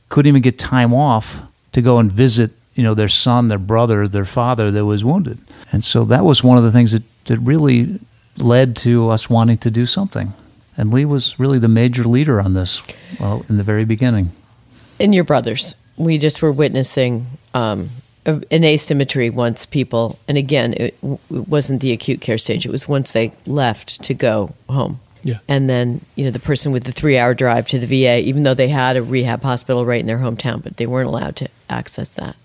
[0.07, 1.41] couldn't even get time off
[1.71, 5.39] to go and visit, you know, their son, their brother, their father that was wounded.
[5.71, 7.99] And so that was one of the things that, that really
[8.37, 10.33] led to us wanting to do something.
[10.79, 12.81] And Lee was really the major leader on this,
[13.19, 14.31] well, in the very beginning.
[14.99, 15.75] and your brothers.
[15.97, 17.89] We just were witnessing um,
[18.25, 22.65] an asymmetry once people, and again, it, w- it wasn't the acute care stage.
[22.65, 25.01] It was once they left to go home.
[25.21, 25.39] Yeah.
[25.49, 28.43] And then, you know, the person with the three hour drive to the VA, even
[28.43, 31.49] though they had a rehab hospital right in their hometown, but they weren't allowed to
[31.69, 32.37] access that.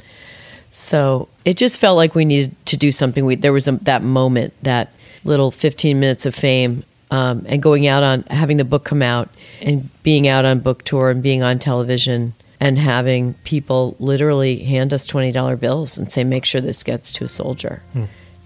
[0.72, 3.24] So it just felt like we needed to do something.
[3.24, 4.90] We, there was a, that moment, that
[5.22, 9.28] little 15 minutes of fame, um, and going out on having the book come out
[9.62, 14.92] and being out on book tour and being on television and having people literally hand
[14.94, 17.82] us $20 bills and say, make sure this gets to a soldier.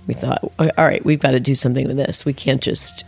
[0.07, 2.25] We thought, all right, we've got to do something with this.
[2.25, 3.05] We can't just.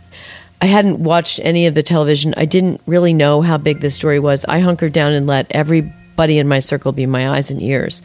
[0.61, 2.35] I hadn't watched any of the television.
[2.37, 4.45] I didn't really know how big this story was.
[4.45, 8.03] I hunkered down and let everybody in my circle be my eyes and ears.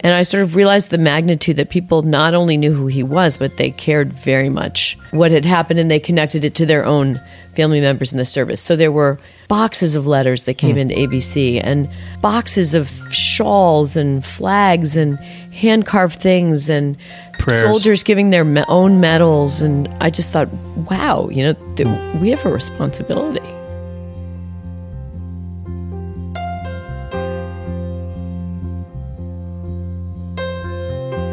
[0.00, 3.36] And I sort of realized the magnitude that people not only knew who he was,
[3.36, 7.20] but they cared very much what had happened and they connected it to their own
[7.56, 8.60] family members in the service.
[8.60, 10.78] So there were boxes of letters that came hmm.
[10.78, 11.90] into ABC and
[12.22, 16.96] boxes of shawls and flags and hand carved things and
[17.40, 17.64] Prayers.
[17.64, 19.62] soldiers giving their me- own medals.
[19.62, 20.48] And I just thought,
[20.88, 21.88] wow, you know, th-
[22.20, 23.42] we have a responsibility.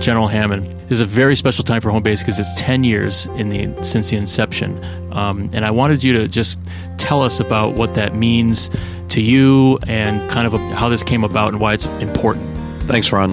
[0.06, 3.26] General Hammond This is a very special time for home base because it's 10 years
[3.38, 4.80] in the since the inception,
[5.12, 6.60] um, and I wanted you to just
[6.98, 8.70] tell us about what that means
[9.10, 12.46] to you and kind of how this came about and why it's important.
[12.84, 13.32] Thanks, Ron.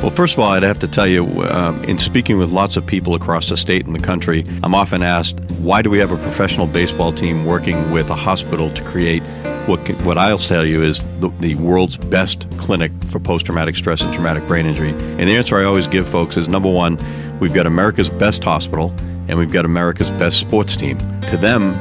[0.00, 2.86] Well, first of all, I'd have to tell you, um, in speaking with lots of
[2.86, 6.16] people across the state and the country, I'm often asked, why do we have a
[6.16, 9.22] professional baseball team working with a hospital to create
[9.66, 13.76] what, can- what I'll tell you is the, the world's best clinic for post traumatic
[13.76, 14.90] stress and traumatic brain injury?
[14.90, 16.98] And the answer I always give folks is number one,
[17.40, 18.94] we've got America's best hospital
[19.28, 20.98] and we've got America's best sports team.
[21.28, 21.74] To them,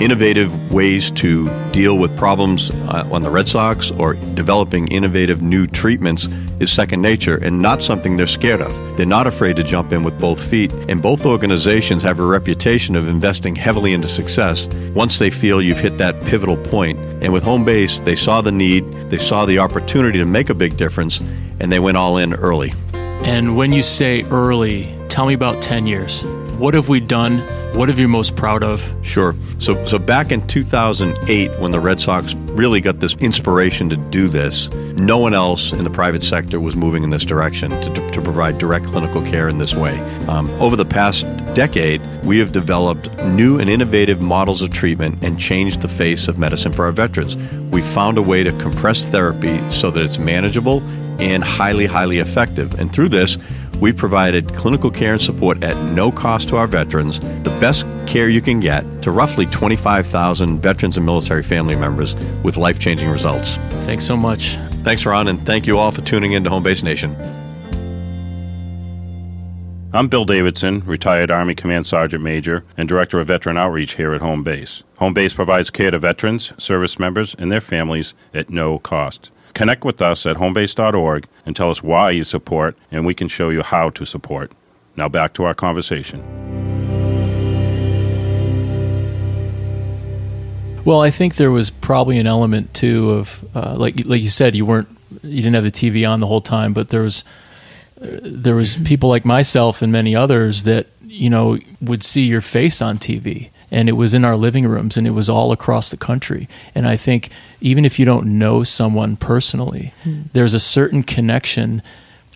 [0.00, 5.66] innovative ways to deal with problems uh, on the Red Sox or developing innovative new
[5.66, 6.28] treatments
[6.60, 8.96] is second nature and not something they're scared of.
[8.96, 12.96] They're not afraid to jump in with both feet, and both organizations have a reputation
[12.96, 16.98] of investing heavily into success once they feel you've hit that pivotal point.
[17.22, 20.54] And with home base, they saw the need, they saw the opportunity to make a
[20.54, 21.20] big difference,
[21.60, 22.72] and they went all in early.
[22.92, 26.22] And when you say early, tell me about 10 years.
[26.58, 27.40] What have we done?
[27.76, 28.82] What are you most proud of?
[29.02, 29.34] Sure.
[29.58, 34.28] So, so back in 2008, when the Red Sox really got this inspiration to do
[34.28, 38.22] this, no one else in the private sector was moving in this direction to, to
[38.22, 39.98] provide direct clinical care in this way.
[40.28, 45.38] Um, over the past decade, we have developed new and innovative models of treatment and
[45.38, 47.36] changed the face of medicine for our veterans.
[47.70, 50.80] We found a way to compress therapy so that it's manageable
[51.20, 52.80] and highly, highly effective.
[52.80, 53.36] And through this,
[53.80, 58.28] we provided clinical care and support at no cost to our veterans, the best care
[58.28, 63.56] you can get to roughly 25,000 veterans and military family members with life changing results.
[63.86, 64.56] Thanks so much.
[64.82, 67.14] Thanks, Ron, and thank you all for tuning in to Home Base Nation.
[69.92, 74.20] I'm Bill Davidson, retired Army Command Sergeant Major and Director of Veteran Outreach here at
[74.20, 74.82] Home Base.
[74.98, 79.30] Home Base provides care to veterans, service members, and their families at no cost.
[79.56, 83.48] Connect with us at homebase.org and tell us why you support, and we can show
[83.48, 84.52] you how to support.
[84.96, 86.20] Now back to our conversation.
[90.84, 94.54] Well, I think there was probably an element too of uh, like like you said,
[94.54, 94.88] you weren't
[95.22, 97.24] you didn't have the TV on the whole time, but there was
[97.98, 102.42] uh, there was people like myself and many others that you know would see your
[102.42, 105.90] face on TV, and it was in our living rooms, and it was all across
[105.90, 106.48] the country.
[106.74, 107.28] And I think
[107.60, 110.22] even if you don't know someone personally, hmm.
[110.32, 111.82] there's a certain connection.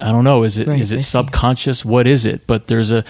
[0.03, 0.43] I don't know.
[0.43, 1.83] Is it is Right, it subconscious?
[1.83, 2.47] What is it?
[2.47, 3.05] But there's a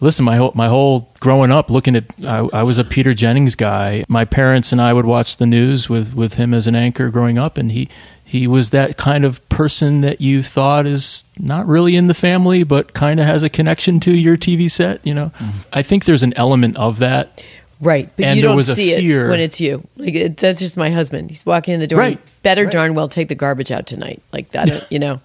[0.00, 0.24] listen.
[0.24, 4.02] My whole my whole growing up, looking at I, I was a Peter Jennings guy.
[4.08, 7.36] My parents and I would watch the news with with him as an anchor growing
[7.36, 7.90] up, and he
[8.24, 12.64] he was that kind of person that you thought is not really in the family,
[12.64, 15.06] but kind of has a connection to your TV set.
[15.06, 15.68] You know, mm-hmm.
[15.70, 17.44] I think there's an element of that.
[17.80, 19.86] Right, but And you there don't was a see fear- it when it's you.
[19.96, 21.30] Like it, that's just my husband.
[21.30, 21.98] He's walking in the door.
[21.98, 22.18] Right.
[22.42, 22.72] Better Right.
[22.72, 24.22] darn well take the garbage out tonight.
[24.32, 25.20] Like that, you know.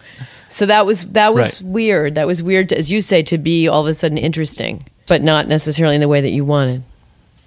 [0.49, 1.69] So that was that was Right.
[1.71, 2.15] weird.
[2.15, 5.47] That was weird, as you say, to be all of a sudden interesting, but not
[5.47, 6.83] necessarily in the way that you wanted.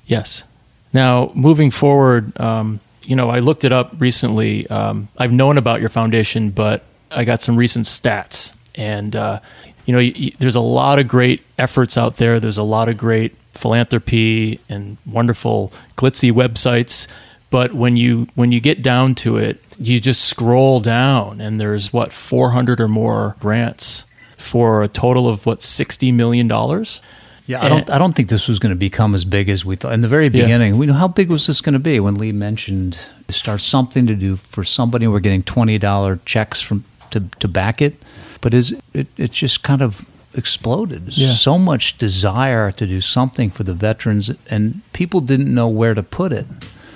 [0.07, 0.45] Yes.
[0.93, 4.67] Now, moving forward, um, you know, I looked it up recently.
[4.69, 8.53] Um, I've known about your foundation, but I got some recent stats.
[8.75, 9.41] And, uh,
[9.87, 12.39] you know, y- y- there's a lot of great efforts out there.
[12.41, 17.09] There's a lot of great philanthropy and wonderful glitzy websites.
[17.51, 21.93] But when you when you get down to it, you just scroll down, and there's
[21.93, 24.07] what 400 or more grants
[24.39, 27.03] for a total of what 60 million dollars.
[27.47, 27.91] Yeah, I don't.
[27.91, 30.09] I don't think this was going to become as big as we thought in the
[30.09, 30.43] very Yeah.
[30.43, 30.79] beginning.
[30.79, 32.97] We know how big was this going to be when Lee mentioned
[33.27, 35.07] to start something to do for somebody.
[35.07, 37.95] We're getting twenty dollar checks from to to back it,
[38.41, 39.09] but is it?
[39.19, 41.17] It just kind of exploded.
[41.17, 41.33] Yeah.
[41.33, 46.03] So much desire to do something for the veterans, and people didn't know where to
[46.03, 46.47] put it.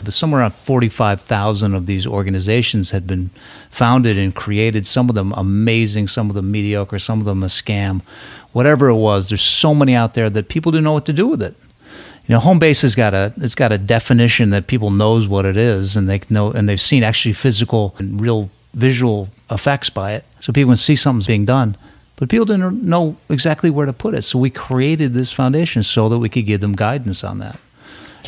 [0.03, 3.31] But somewhere around forty-five thousand of these organizations had been
[3.71, 4.87] founded and created.
[4.87, 8.03] Some of them amazing, some of them mediocre, some of them a scam.
[8.53, 11.27] Whatever it was, there's so many out there that people didn't know what to do
[11.27, 11.57] with it.
[12.27, 15.45] You know, home base has got a it's got a definition that people knows what
[15.45, 20.13] it is, and they know and they've seen actually physical and real visual effects by
[20.13, 20.25] it.
[20.41, 21.77] So people can see something's being done,
[22.17, 24.23] but people didn't know exactly where to put it.
[24.23, 27.59] So we created this foundation so that we could give them guidance on that.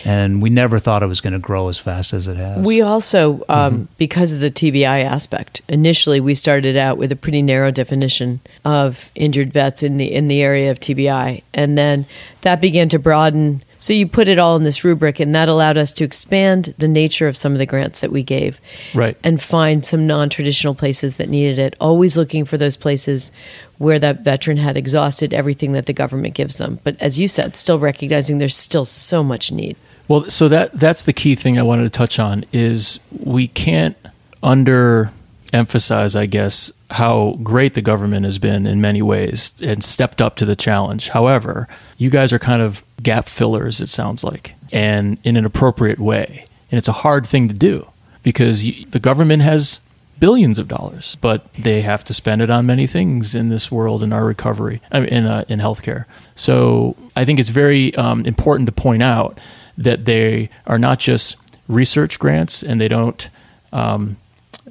[0.04, 2.62] And we never thought it was going to grow as fast as it has.
[2.62, 7.42] We also, um, because of the TBI aspect, initially we started out with a pretty
[7.42, 12.06] narrow definition of injured vets in the in the area of TBI, and then
[12.42, 13.62] that began to broaden.
[13.78, 16.88] So you put it all in this rubric, and that allowed us to expand the
[16.88, 18.60] nature of some of the grants that we gave,
[18.94, 19.16] Right.
[19.22, 21.76] and find some non-traditional places that needed it.
[21.80, 23.30] Always looking for those places
[23.78, 27.54] where that veteran had exhausted everything that the government gives them, but as you said,
[27.56, 29.76] still recognizing there's still so much need.
[30.08, 33.96] Well, so that that's the key thing I wanted to touch on is we can't
[34.42, 35.10] under
[35.52, 40.36] emphasize, I guess, how great the government has been in many ways and stepped up
[40.36, 41.10] to the challenge.
[41.10, 45.98] However, you guys are kind of gap fillers, it sounds like, and in an appropriate
[45.98, 46.44] way.
[46.70, 47.86] And it's a hard thing to do
[48.22, 49.80] because you, the government has
[50.18, 54.02] billions of dollars, but they have to spend it on many things in this world
[54.02, 56.04] in our recovery, I mean, in uh, in healthcare.
[56.34, 59.38] So I think it's very um, important to point out
[59.76, 61.36] that they are not just
[61.68, 63.28] research grants, and they don't.
[63.72, 64.16] Um,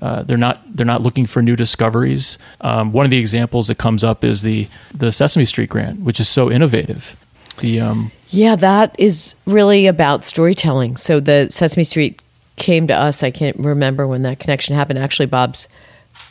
[0.01, 0.61] uh, they're not.
[0.75, 2.37] They're not looking for new discoveries.
[2.61, 6.19] Um, one of the examples that comes up is the the Sesame Street grant, which
[6.19, 7.15] is so innovative.
[7.59, 10.97] The um, Yeah, that is really about storytelling.
[10.97, 12.21] So the Sesame Street
[12.55, 13.23] came to us.
[13.23, 14.99] I can't remember when that connection happened.
[14.99, 15.67] Actually, Bob's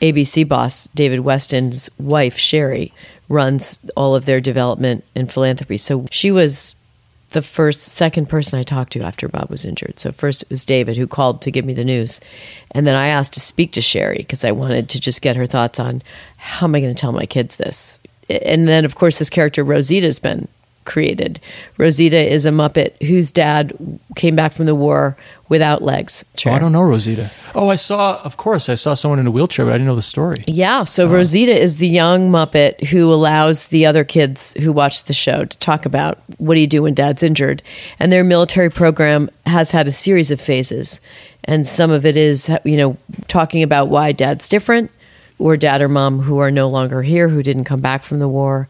[0.00, 2.92] ABC boss, David Westin's wife, Sherrie,
[3.29, 5.79] runs all of their development and philanthropy.
[5.79, 6.74] So she was
[7.37, 10.01] the first, second person I talked to after Bob was injured.
[10.01, 12.18] So first it was David who called to give me the news.
[12.70, 15.44] And then I asked to speak to Sherrie because I wanted to just get her
[15.44, 16.01] thoughts on
[16.38, 17.99] how am I going to tell my kids this?
[18.31, 20.49] And then, of course, this character Rosita's been
[20.87, 21.40] created.
[21.77, 23.77] Rosita is a Muppet whose dad
[24.14, 25.16] came back from the war
[25.49, 26.25] without legs.
[26.46, 27.31] oh, I don't know Rosita.
[27.55, 28.20] Oh, I saw.
[28.22, 30.42] Of course, I saw someone in a wheelchair, but I didn't know the story.
[30.46, 31.12] Yeah, so oh.
[31.12, 35.59] Rosita is the young Muppet who allows the other kids who watch the show to
[35.59, 37.62] talk about what do you do when dad's injured.
[37.99, 41.01] And their military program has had a series of phases.
[41.44, 42.96] And some of it is, you know,
[43.29, 44.90] talking about why dad's different
[45.38, 48.29] or dad or mom who are no longer here, who didn't come back from the
[48.29, 48.68] war,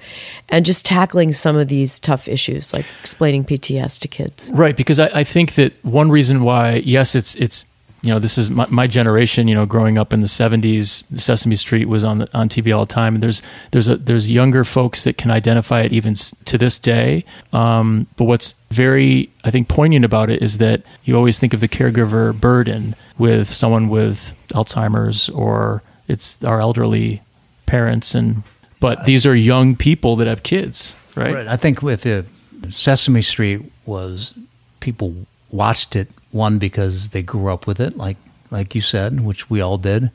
[0.49, 4.51] and just tackling some of these tough issues like explaining PTS to kids.
[4.55, 7.67] Right, because I, I think that one reason why, yes, it's it's
[8.03, 9.49] you know this is my, my generation.
[9.49, 12.93] You know, growing up in the '70s, Sesame Street was on on TV all the
[12.93, 16.79] time, and there's there's a there's younger folks that can identify it even to this
[16.79, 17.25] day.
[17.53, 21.61] Um, but what's very I think poignant about it is that you always think of
[21.61, 27.23] the caregiver burden with someone with Alzheimer's or it's our elderly
[27.67, 28.43] parents and
[28.79, 31.35] but these are young people that have kids, right?
[31.35, 31.47] Right.
[31.47, 32.27] I think if the
[32.71, 34.35] Sesame Street was
[34.81, 38.19] people watched it one because they grew up with it, like
[38.51, 40.11] like you said, which we all did.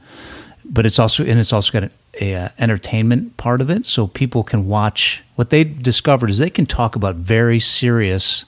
[0.64, 4.08] But it's also and it's also got an a uh, entertainment part of it, so
[4.08, 5.24] people can watch.
[5.36, 8.46] What they discovered is they can talk about very serious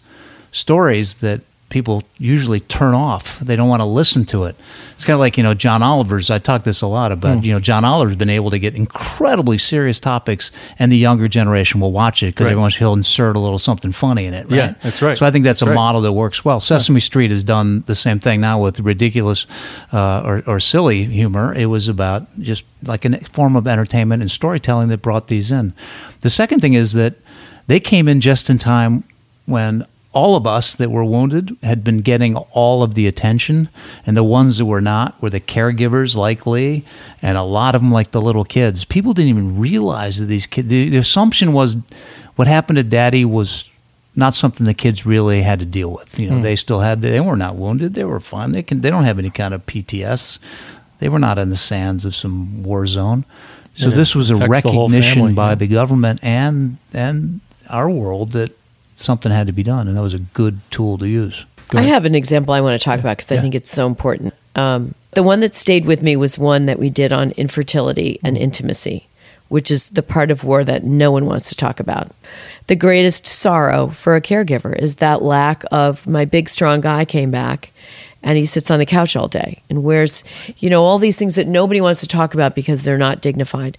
[0.52, 1.42] stories that
[1.74, 3.40] people usually turn off.
[3.40, 4.56] They don't want to listen to it.
[4.94, 6.30] It's kind of like you know John Oliver's.
[6.30, 7.40] I talk this a lot about.
[7.40, 7.44] Hmm.
[7.46, 11.82] You know, John Oliver's been able to get incredibly serious topics, and the younger generation
[11.82, 12.74] will watch it because Right.
[12.76, 14.46] he'll insert a little something funny in it.
[14.46, 14.56] Right?
[14.56, 15.18] Yeah, that's right.
[15.18, 15.76] So I think that's, That's a right.
[15.76, 16.60] model that works well.
[16.60, 19.46] Sesame Street has done the same thing now with ridiculous
[19.92, 21.54] uh, or, or silly humor.
[21.54, 25.74] It was about just like a form of entertainment and storytelling that brought these in.
[26.22, 27.16] The second thing is that
[27.68, 29.04] they came in just in time
[29.48, 33.68] when all of us that were wounded had been getting all of the attention,
[34.06, 36.86] and the ones that were not were the caregivers like Lee,
[37.22, 38.86] and a lot of them like the little kids.
[38.86, 40.68] People didn't even realize that these kids.
[40.68, 41.78] The, the assumption was
[42.36, 43.70] what happened to Daddy was
[44.16, 46.20] not something the kids really had to deal with.
[46.20, 46.44] You know, hmm.
[46.44, 47.96] they still had they were not wounded.
[47.96, 48.52] They were fine.
[48.52, 50.38] They can they don't have any kind of PTS.
[51.00, 53.26] They were not in the sands of some war zone.
[53.74, 55.56] So this was a affects the recognition family, by yeah.
[55.56, 58.56] the government and and our world that
[58.96, 61.46] something had to be done, and that was a good tool to use.
[61.70, 63.42] Go I have an example I want to talk about because I Yeah.
[63.42, 64.34] think it's so important.
[64.56, 68.38] Um, the one that stayed with me was one that we did on infertility and
[68.38, 69.08] intimacy,
[69.50, 72.12] which is the part of war that no one wants to talk about.
[72.68, 77.32] The greatest sorrow for a caregiver is that lack of my big, strong guy came
[77.32, 77.72] back
[78.22, 80.24] and he sits on the couch all day and wears,
[80.58, 83.78] you know, all these things that nobody wants to talk about because they're not dignified.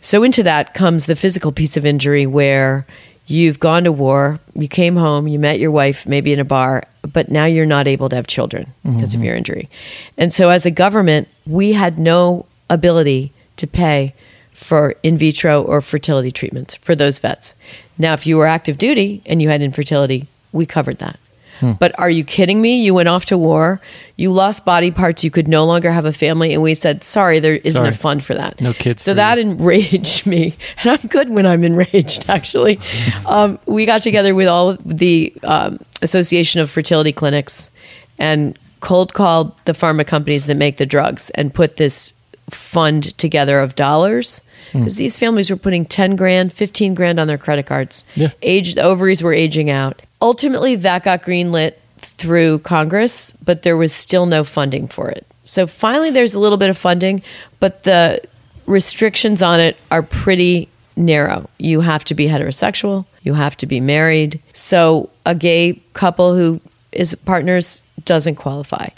[0.00, 2.86] So into that comes the physical piece of injury where
[3.30, 6.82] you've gone to war, you came home, you met your wife maybe in a bar,
[7.12, 9.26] but now you're not able to have children because of mm-hmm.
[9.26, 9.68] your injury.
[10.16, 14.14] And so as a government, we had no ability to pay
[14.52, 17.54] for in vitro or fertility treatments for those vets.
[17.96, 21.18] Now if you were active duty and you had infertility, we covered that.
[21.60, 22.82] But are you kidding me?
[22.82, 23.80] You went off to war,
[24.16, 27.38] you lost body parts, you could no longer have a family, and we said, sorry,
[27.40, 27.88] there isn't Sorry.
[27.88, 28.60] a fund for that.
[28.60, 29.42] No kids So that you.
[29.50, 32.24] enraged me, and I'm good when I'm enraged.
[32.28, 32.78] Actually,
[33.26, 37.70] um, we got together with all the um, Association of Fertility Clinics
[38.18, 42.12] and cold called the pharma companies that make the drugs and put this
[42.50, 44.40] fund together of dollars
[44.72, 44.80] Hmm.
[44.80, 48.32] because these families were putting 10 grand 15 grand on their credit cards Yeah.
[48.42, 53.92] age the ovaries were aging out ultimately that got greenlit through congress but there was
[53.92, 55.26] still no funding for it.
[55.44, 57.22] So finally there's a little bit of funding
[57.60, 58.20] but the
[58.66, 61.48] restrictions on it are pretty narrow.
[61.58, 63.06] You have to be heterosexual.
[63.22, 64.40] You have to be married.
[64.52, 66.60] So a gay couple who
[66.92, 68.88] is partners doesn't qualify.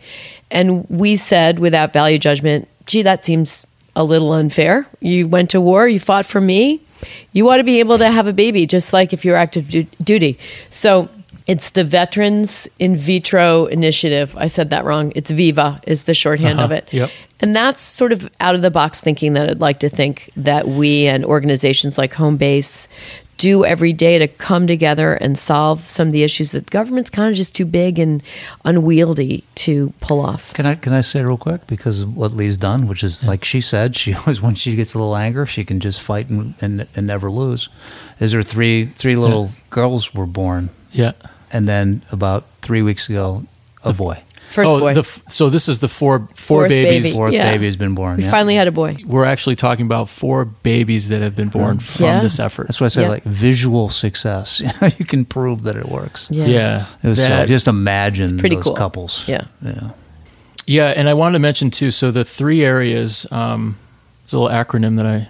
[0.51, 4.87] And we said without value judgment gee that seems a little unfair.
[5.01, 5.87] You went to war.
[5.89, 6.81] You fought for me
[7.33, 9.87] you want to be able to have a baby just like if you're active du-
[10.03, 10.39] duty
[10.71, 11.09] so
[11.47, 16.61] it's the veterans in vitro initiative i said that wrong it's viva is the shorthand
[16.61, 16.75] of Uh-huh.
[16.87, 17.11] it Yep.
[17.41, 20.69] and that's sort of out of the box thinking that i'd like to think that
[20.69, 22.87] we and organizations like home base
[23.41, 27.09] do every day to come together and solve some of the issues that the government's
[27.09, 28.23] kind of just too big and
[28.67, 32.57] unwieldy to pull off Can I can I say real quick because of what Lee's
[32.59, 35.65] done, which is like she said, she always when she gets a little anger, she
[35.65, 37.69] can just fight and, and, and never lose.
[38.19, 41.13] Is there three three little girls were born, Yeah.
[41.53, 43.45] and then about three weeks ago,
[43.83, 44.23] a boy.
[44.51, 47.05] First oh, boy The, f- so this is the four four Fourth babies.
[47.05, 47.17] baby.
[47.17, 47.51] Fourth Yeah.
[47.53, 48.17] baby has been born.
[48.19, 48.31] we yeah.
[48.31, 52.07] finally had a boy We're actually talking about four babies that have been born from
[52.07, 52.21] Yeah.
[52.21, 52.67] this effort.
[52.69, 53.09] That's why I said Yeah.
[53.09, 54.61] like visual success.
[54.99, 56.29] you can prove that it works.
[56.31, 56.87] yeah, yeah.
[57.03, 58.75] It was so, That- just imagine pretty those cool.
[58.77, 59.25] couples.
[59.27, 59.45] Yeah.
[59.63, 59.91] yeah.
[60.67, 61.91] Yeah, and I wanted to mention too.
[61.91, 63.27] So the three areas.
[63.33, 63.77] Um,
[64.25, 65.29] there's a little acronym that I.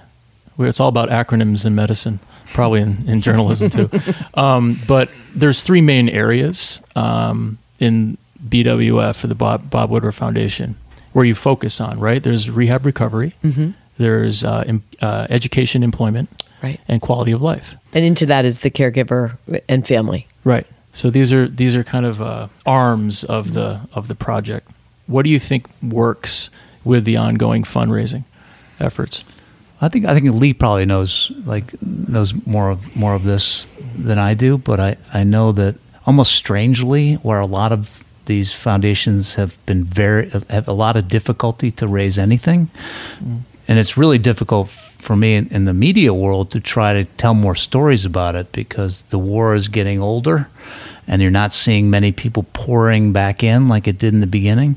[0.56, 2.20] well, It's all about acronyms in medicine,
[2.52, 3.88] probably in, in journalism too.
[4.34, 8.18] Um, but there's three main areas um, in
[8.49, 10.76] BWF for the Bob, Bob Woodruff Foundation
[11.12, 11.99] where you focus on.
[11.99, 12.22] Right.
[12.22, 13.34] There's rehab recovery.
[13.43, 13.70] Mm-hmm.
[13.99, 16.28] There's uh, em, uh, education, employment,
[16.62, 17.76] right and quality of life.
[17.93, 19.38] and into that is the caregiver
[19.68, 20.66] and family Right.
[20.93, 24.70] So these are these are kind of uh, arms of the of the project.
[25.07, 26.51] What do you think works
[26.84, 28.24] with the ongoing fundraising
[28.80, 29.24] efforts?
[29.80, 34.18] I think I think Lee probably knows like knows more of more of this than
[34.18, 35.76] I do, but I, I know that
[36.07, 37.99] almost strangely, where a lot of
[38.30, 42.70] these foundations have been very have a lot of difficulty to raise anything,
[43.18, 43.40] mm.
[43.66, 47.34] and it's really difficult for me in, in the media world to try to tell
[47.34, 50.48] more stories about it because the war is getting older,
[51.08, 54.76] and you're not seeing many people pouring back in like it did in the beginning.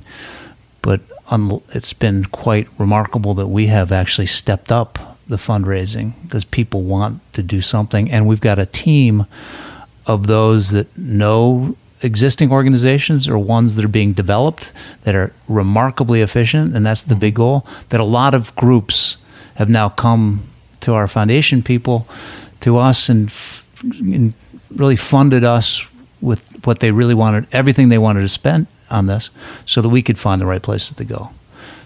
[0.82, 6.44] But un- it's been quite remarkable that we have actually stepped up the fundraising because
[6.44, 9.28] people want to do something, and we've got a team
[10.08, 14.72] of those that know existing organizations or ones that are being developed
[15.04, 17.66] that are remarkably efficient, and that's the big goal.
[17.90, 19.18] That a lot of groups
[19.56, 20.44] have now come
[20.82, 22.08] to our foundation people,
[22.60, 24.34] to us, and, f- and
[24.70, 25.86] really funded us
[26.22, 29.30] with what they really wanted, everything they wanted to spend on this,
[29.66, 31.32] so that we could find the right places to go.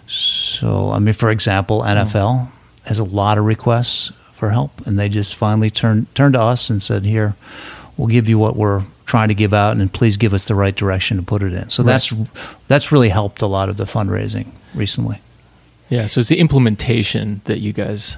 [0.07, 1.87] So, I mean, for example, mm.
[1.87, 2.49] NFL
[2.85, 6.69] has a lot of requests for help, and they just finally turned turned to us
[6.69, 7.35] and said, "Here,
[7.97, 10.75] we'll give you what we're trying to give out, and please give us the right
[10.75, 12.13] direction to put it in." So that's
[12.67, 15.19] that's really helped a lot of the fundraising recently.
[15.89, 18.17] Yeah, so it's the implementation that you guys.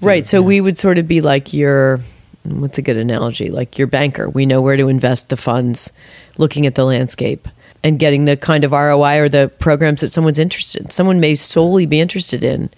[0.00, 0.26] Right.
[0.26, 2.00] So we would sort of be like your
[2.44, 3.50] what's a good analogy?
[3.50, 4.28] Like your banker.
[4.30, 5.92] We know where to invest the funds,
[6.38, 7.48] looking at the landscape
[7.82, 10.90] and getting the kind of ROI or the programs that someone's interested in.
[10.90, 12.70] Someone may solely be interested in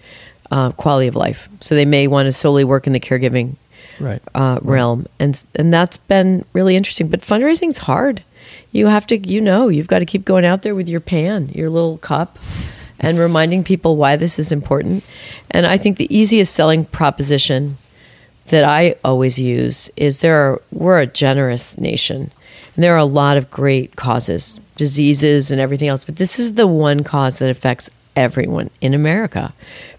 [0.51, 1.49] uh, quality of life.
[1.59, 3.55] So they may want to solely work in the caregiving
[3.99, 4.21] Right.
[4.35, 7.09] uh, realm, and and that's been really interesting.
[7.09, 8.23] But fundraising's hard.
[8.71, 11.49] You have to, you know, you've got to keep going out there with your pan,
[11.49, 12.37] your little cup,
[12.99, 15.03] and reminding people why this is important.
[15.51, 17.77] And I think the easiest selling proposition
[18.47, 22.31] that I always use is there are we're a generous nation,
[22.75, 26.03] and there are a lot of great causes, diseases, and everything else.
[26.03, 27.89] But this is the one cause that affects
[28.19, 29.53] everyone in America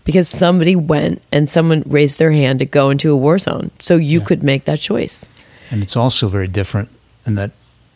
[0.04, 3.70] because somebody went and someone raised their hand to go into a war zone.
[3.78, 5.28] So you could make that choice.
[5.70, 6.88] and it's also very different
[7.26, 7.50] in that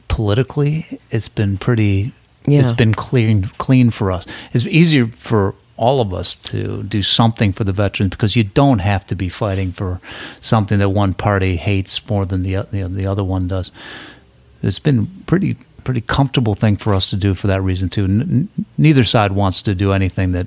[0.09, 2.13] politically it's been pretty
[2.47, 2.61] Yeah.
[2.63, 7.53] it's been clean clean for us it's easier for all of us to do something
[7.53, 9.99] for the veterans because you don't have to be fighting for
[10.41, 13.71] something that one party hates more than the you know, the other one does
[14.63, 18.49] it's been pretty pretty comfortable thing for us to do for that reason too N-
[18.79, 20.47] neither side wants to do anything that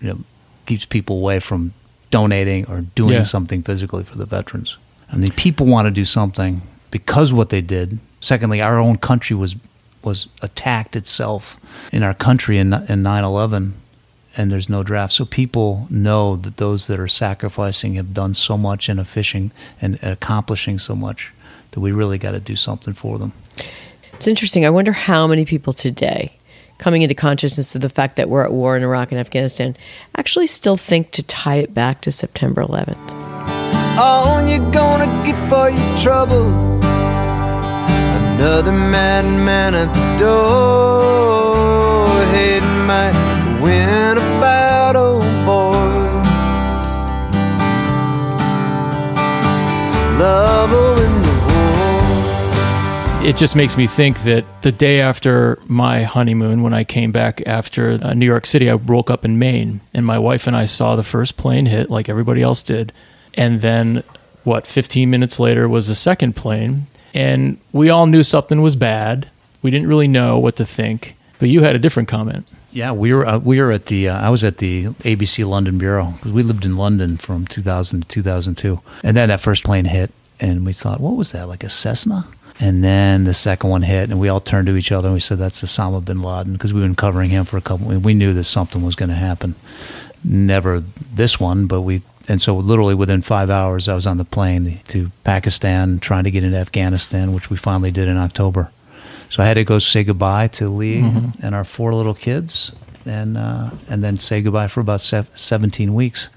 [0.00, 0.18] you know
[0.66, 1.72] keeps people away from
[2.10, 3.22] donating or doing Yeah.
[3.24, 4.76] something physically for the veterans.
[5.12, 6.60] I mean, people want to do something
[6.90, 7.98] because what they did.
[8.20, 9.56] Secondly, our own country was
[10.02, 11.56] was attacked itself
[11.92, 13.72] in our country in in 9/11
[14.36, 15.12] and there's no draft.
[15.14, 19.50] So people know that those that are sacrificing have done so much and fishing
[19.82, 21.32] and accomplishing so much
[21.72, 23.32] that we really got to do something for them.
[24.18, 24.66] It's interesting.
[24.66, 26.32] I wonder how many people today,
[26.78, 29.76] coming into consciousness of the fact that we're at war in Iraq and Afghanistan,
[30.16, 32.98] actually still think to tie it back to September 11th.
[33.96, 36.48] All you're gonna get for your trouble.
[38.34, 40.98] Another madman at the door.
[43.60, 46.26] Win a battle, boys.
[50.18, 50.87] Love
[53.28, 57.46] It just makes me think that the day after my honeymoon, when I came back
[57.46, 60.64] after uh, New York City, I woke up in Maine, and my wife and I
[60.64, 62.90] saw the first plane hit, like everybody else did.
[63.34, 64.02] And then,
[64.44, 69.28] what, 15 minutes later was the second plane, and we all knew something was bad.
[69.60, 72.48] We didn't really know what to think, but you had a different comment.
[72.72, 75.76] Yeah, we were uh, we were at the uh, I was at the ABC London
[75.76, 79.84] bureau because we lived in London from 2000 to 2002, and then that first plane
[79.84, 82.26] hit, and we thought, what was that, like a Cessna?
[82.60, 85.20] And then the second one hit, and we all turned to each other and we
[85.20, 87.86] said, "That's Osama bin Laden," because we've been covering him for a couple.
[87.86, 89.54] We knew that something was going to happen.
[90.24, 90.82] Never
[91.14, 92.02] this one, but we.
[92.30, 96.30] And so, literally within five hours, I was on the plane to Pakistan, trying to
[96.30, 98.70] get into Afghanistan, which we finally did in October.
[99.30, 100.98] So I had to go say goodbye to Lee
[101.42, 102.72] and our four little kids,
[103.06, 106.28] and uh, and then say goodbye for about sev- seventeen weeks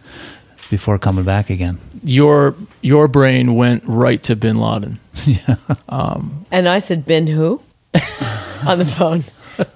[0.72, 1.78] before coming back again.
[2.04, 5.00] Your your brain went right to Bin Laden.
[5.26, 5.58] Yeah,
[5.90, 7.62] um, And I said, Bin who?
[8.66, 9.24] on the phone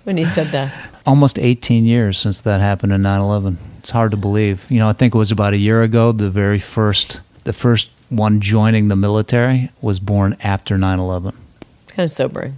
[0.05, 0.73] when he said that.
[1.05, 3.57] Almost eighteen years since that happened in 9-11.
[3.79, 4.65] It's hard to believe.
[4.71, 6.11] You know, I think it was about a year ago.
[6.13, 11.35] The very first, the first one joining the military was born after 9-11.
[11.87, 12.53] Kind of sobering.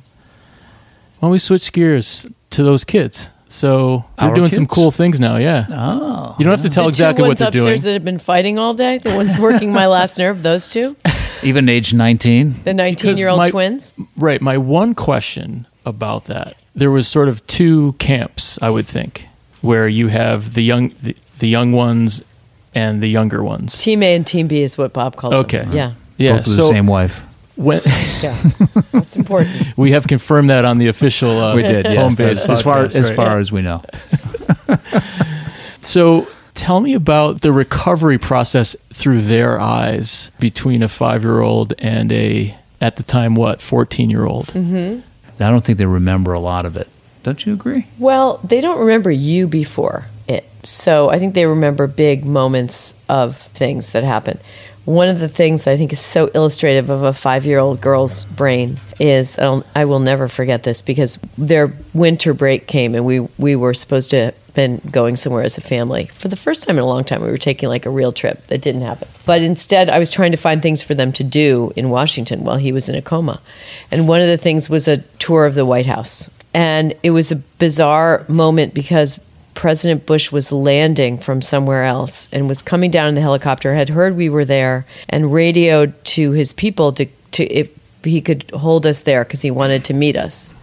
[1.19, 3.31] Why don't we switch gears to those kids?
[3.47, 4.73] So they're Our doing some kids?
[4.75, 5.37] cool things now.
[5.37, 5.65] Yeah.
[5.69, 7.63] Oh, You don't have to tell the exactly two what ones they're doing.
[7.65, 10.95] upstairs that have been fighting all day, the ones working my last nerve, those two,
[11.43, 12.55] even age nineteen.
[12.63, 13.93] the 19 year old my- twins.
[14.17, 14.41] Right.
[14.41, 19.27] My one question about that, there was sort of two camps, I would think,
[19.61, 22.23] where you have the young, the, the young ones
[22.75, 23.81] and the younger ones.
[23.81, 25.37] Team A and Team B is what Bob called it.
[25.37, 25.63] Okay.
[25.63, 25.73] them.
[25.73, 25.93] Yeah.
[26.17, 26.31] Yeah.
[26.37, 27.21] Both with so the same wife.
[27.58, 27.82] When
[28.22, 28.41] Yeah.
[28.91, 29.74] That's important.
[29.78, 32.18] we have confirmed that on the official uh, We did, home yes.
[32.18, 33.16] base as, as far podcast, as right.
[33.16, 33.84] far as we know.
[35.88, 41.74] So tell me about the recovery process through their eyes between a five year old
[41.80, 44.47] and a at the time what fourteen year old.
[44.47, 44.99] Mm-hmm.
[45.41, 46.89] I don't think they remember a lot of it.
[47.24, 47.88] Don't you agree?
[47.97, 50.43] Well, they don't remember you before it.
[50.64, 54.38] So I think they remember big moments of things that happen.
[54.88, 58.23] One of the things I think is so illustrative of a five year old girl's
[58.23, 63.19] brain is I'll, I will never forget this because their winter break came and we,
[63.38, 66.05] we were supposed to have been going somewhere as a family.
[66.13, 68.47] For the first time in a long time, we were taking like a real trip.
[68.47, 69.09] That didn't happen.
[69.25, 72.55] But instead, I was trying to find things for them to do in Washington while
[72.55, 73.41] he was in a coma.
[73.91, 76.31] And one of the things was a tour of the White House.
[76.53, 79.19] And it was a bizarre moment because
[79.58, 83.89] President Bush was landing from somewhere else and was coming down in the helicopter, had
[83.89, 87.72] heard we were there, and radioed to his people to, to if
[88.03, 90.53] he could hold us there because he wanted to meet us.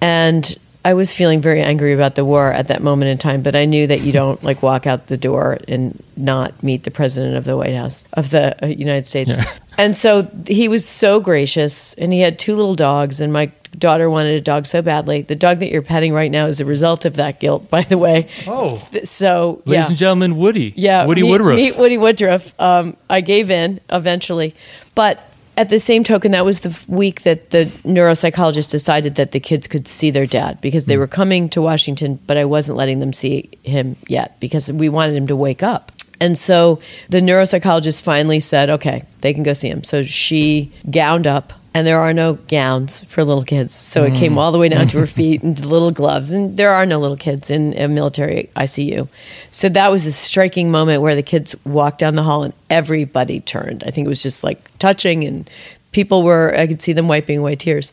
[0.00, 3.54] And I was feeling very angry about the war at that moment in time, but
[3.54, 7.36] I knew that you don't like walk out the door and not meet the president
[7.36, 9.36] of the White House of the uh, United States.
[9.36, 9.44] Yeah.
[9.76, 14.08] And so he was so gracious, and he had two little dogs, and my daughter
[14.08, 15.22] wanted a dog so badly.
[15.22, 17.98] The dog that you're petting right now is a result of that guilt, by the
[17.98, 18.28] way.
[18.46, 18.86] Oh.
[19.04, 19.88] So, Ladies yeah.
[19.88, 20.72] and gentlemen, Woody.
[20.76, 21.56] Yeah, Woody meet, Woodruff.
[21.56, 22.60] Meet Woody Woodruff.
[22.60, 24.54] Um, I gave in eventually,
[24.94, 29.40] but at the same token, that was the week that the neuropsychologist decided that the
[29.40, 32.98] kids could see their dad because they were coming to Washington, but I wasn't letting
[32.98, 35.92] them see him yet because we wanted him to wake up.
[36.20, 39.84] And so the neuropsychologist finally said, okay, they can go see him.
[39.84, 43.74] So she gowned up, and there are no gowns for little kids.
[43.74, 44.36] So it came mm.
[44.38, 46.32] all the way down to her feet and little gloves.
[46.32, 49.08] And there are no little kids in a military ICU.
[49.50, 53.40] So that was a striking moment where the kids walked down the hall and everybody
[53.40, 53.82] turned.
[53.82, 55.50] I think it was just like touching, and
[55.90, 57.92] people were, I could see them wiping away tears.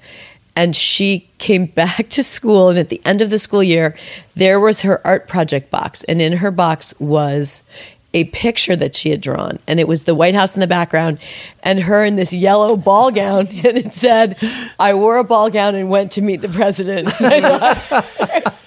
[0.56, 3.98] And she came back to school, and at the end of the school year,
[4.36, 6.04] there was her art project box.
[6.04, 7.64] And in her box was
[8.14, 11.18] a picture that she had drawn, and it was the White House in the background,
[11.64, 14.38] and her in this yellow ball gown, and it said,
[14.80, 17.08] "I wore a ball gown and went to meet the president."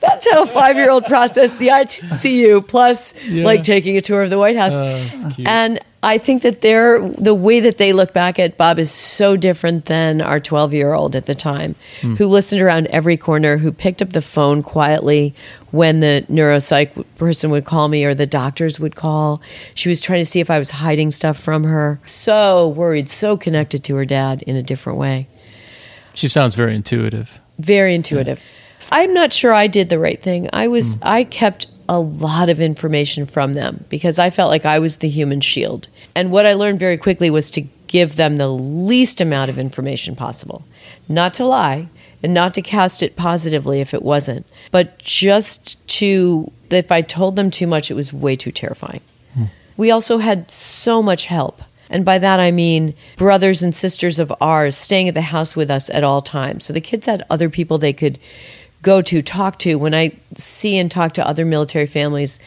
[0.00, 4.56] That's how a five-year-old processed the ICU, plus like taking a tour of the White
[4.56, 4.72] House.
[4.72, 8.90] Oh, and I think that they're the way that they look back at Bob is
[8.90, 12.14] so different than our 12-year-old at the time, hmm.
[12.14, 15.34] who listened around every corner, who picked up the phone quietly
[15.70, 19.42] when the neuropsych person would call me or the doctors would call.
[19.74, 22.00] She was trying to see if I was hiding stuff from her.
[22.06, 25.28] So worried, so connected to her dad in a different way
[26.14, 27.40] She sounds very intuitive.
[27.58, 28.40] very intuitive.
[28.90, 30.48] I'm not sure I did the right thing.
[30.52, 31.02] I was hmm.
[31.02, 35.08] I kept a lot of information from them because I felt like I was the
[35.08, 35.88] human shield.
[36.14, 40.14] And what I learned very quickly was to give them the least amount of information
[40.14, 40.64] possible.
[41.08, 41.88] Not to lie
[42.22, 47.34] and not to cast it positively if it wasn't, but just to if I told
[47.34, 49.00] them too much it was way too terrifying.
[49.34, 49.44] Hmm.
[49.76, 51.62] We also had so much help.
[51.92, 55.70] And by that I mean brothers and sisters of ours staying at the house with
[55.70, 56.64] us at all times.
[56.64, 58.20] So the kids had other people they could
[58.82, 59.76] go to, talk to.
[59.76, 62.38] When I see and talk to other military families,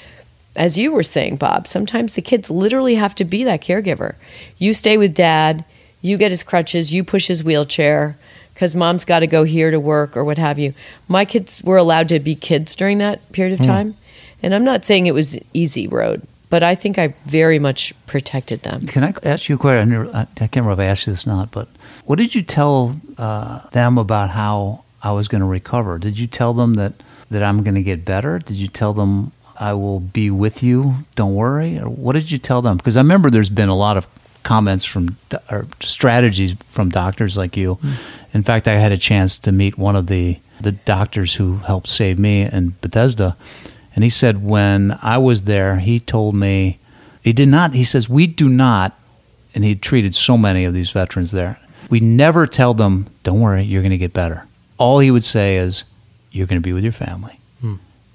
[0.56, 4.16] as you were saying, Bob, sometimes the kids literally have to be that caregiver.
[4.58, 5.66] You stay with dad,
[6.02, 8.18] you get his crutches, you push his wheelchair
[8.54, 10.74] because mom's got to go here to work or what have you.
[11.08, 13.98] My kids were allowed to be kids during that period of time.
[14.44, 17.94] And I'm not saying it was an easy road, but I think I very much
[18.06, 18.86] protected them.
[18.86, 20.08] Can I ask you a question?
[20.14, 21.68] I can't remember if I asked you this or not, but
[22.06, 26.00] what did you tell uh, them about how I was going to recover?
[26.00, 26.94] Did you tell them that,
[27.30, 28.40] that I'm going to get better?
[28.40, 30.96] Did you tell them I will be with you?
[31.16, 31.78] Don't worry.
[31.78, 32.78] Or what did you tell them?
[32.78, 34.08] Because I remember there's been a lot of
[34.44, 35.18] comments from
[35.50, 37.76] or strategies from doctors like you.
[37.76, 37.94] Hmm.
[38.34, 41.90] In fact, I had a chance to meet one of the the doctors who helped
[41.90, 43.36] save me in Bethesda,
[43.96, 46.80] and he said when I was there, he told me
[47.22, 47.74] he did not.
[47.74, 48.98] He says we do not,
[49.56, 51.60] and he treated so many of these veterans there.
[51.90, 54.46] We never tell them, "Don't worry, you're going to get better."
[54.84, 55.84] All he would say is,
[56.32, 57.40] "You're going to be with your family.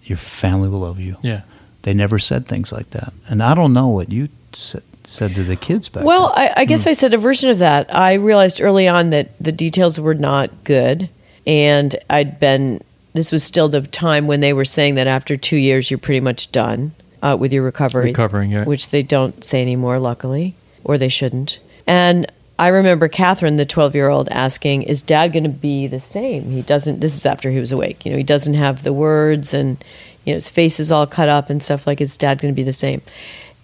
[0.04, 1.42] Your family will love you." Yeah.
[1.82, 5.44] They never said things like that, and I don't know what you said, said to
[5.44, 6.04] the kids back.
[6.04, 6.52] Well, then.
[6.56, 7.94] I, I guess I said a version of that.
[7.94, 11.08] I realized early on that the details were not good,
[11.46, 12.82] and I'd been.
[13.14, 16.20] This was still the time when they were saying that after two years you're pretty
[16.20, 16.92] much done
[17.22, 18.64] uh, with your recovery, Recovering, yeah.
[18.64, 20.54] which they don't say anymore, luckily,
[20.84, 21.58] or they shouldn't.
[21.86, 26.00] And I remember Catherine, the 12 year old, asking, "Is Dad going to be the
[26.00, 26.50] same?
[26.50, 27.00] He doesn't.
[27.00, 28.04] This is after he was awake.
[28.04, 29.82] You know, he doesn't have the words, and
[30.24, 31.86] you know, his face is all cut up and stuff.
[31.86, 33.00] Like, is Dad going to be the same?"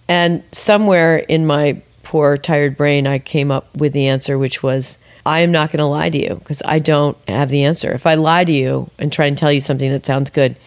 [0.07, 4.97] And somewhere in my poor, tired brain, I came up with the answer, which was,
[5.25, 7.91] I am not going to lie to you because I don't have the answer.
[7.91, 10.57] If I lie to you and try and tell you something that sounds good,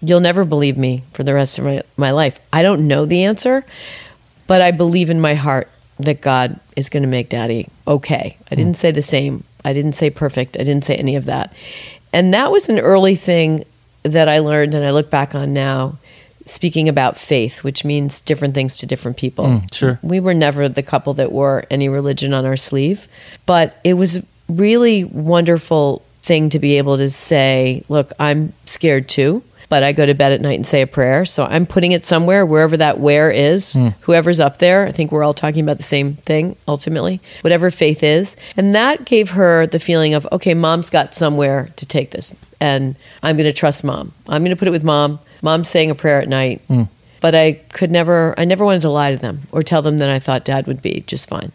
[0.00, 2.38] you'll never believe me for the rest of my, my life.
[2.52, 3.64] I don't know the answer,
[4.46, 5.68] but I believe in my heart
[5.98, 8.36] that God is going to make daddy okay.
[8.50, 9.44] I didn't say the same.
[9.64, 10.56] I didn't say perfect.
[10.58, 11.52] I didn't say any of that.
[12.12, 13.64] And that was an early thing
[14.02, 15.98] that I learned and I look back on now
[16.46, 19.46] speaking about faith, which means different things to different people.
[19.46, 19.98] Mm, sure.
[20.02, 23.08] We were never the couple that wore any religion on our sleeve,
[23.46, 29.08] but it was a really wonderful thing to be able to say, look, I'm scared
[29.08, 29.42] too,
[29.74, 31.24] but I go to bed at night and say a prayer.
[31.24, 33.88] So I'm putting it somewhere, wherever that where is, hmm.
[34.02, 34.86] whoever's up there.
[34.86, 38.36] I think we're all talking about the same thing ultimately, whatever faith is.
[38.56, 42.36] And that gave her the feeling of, okay, mom's got somewhere to take this.
[42.60, 44.12] And I'm going to trust mom.
[44.28, 45.18] I'm going to put it with mom.
[45.42, 46.60] Mom's saying a prayer at night.
[46.68, 46.84] Hmm.
[47.20, 50.08] But I could never, I never wanted to lie to them or tell them that
[50.08, 51.50] I thought dad would be just fine.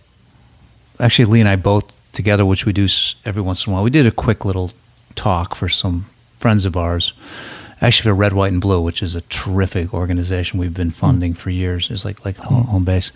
[0.99, 2.89] Actually, Lee and I both together, which we do
[3.23, 4.73] every once in a while, we did a quick little
[5.15, 6.07] talk for some
[6.41, 7.13] friends of ours.
[7.81, 10.99] Actually, for Red, White, and Blue, which is a terrific organization we've been hmm.
[10.99, 11.89] funding for years.
[11.89, 12.69] It's like like home, hmm.
[12.69, 13.11] home base.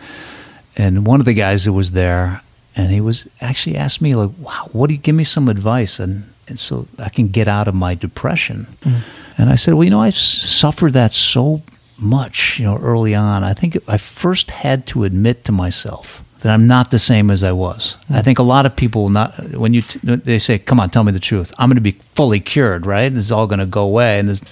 [0.76, 2.42] And one of the guys that was there,
[2.76, 6.00] and he was actually asked me like, "Wow, what do you give me some advice?"
[6.00, 8.76] And and so I can get out of my depression.
[8.84, 9.00] Hmm.
[9.38, 11.62] And I said, "Well, you know, I suffered that so
[11.98, 13.44] much, you know, early on.
[13.44, 17.42] I think I first had to admit to myself." That I'm not the same as
[17.42, 17.96] I was.
[18.10, 20.90] I think a lot of people will not when you t- they say, "Come on,
[20.90, 23.08] tell me the truth." I'm going to be fully cured, right?
[23.08, 24.44] This is all going to go away, and there's,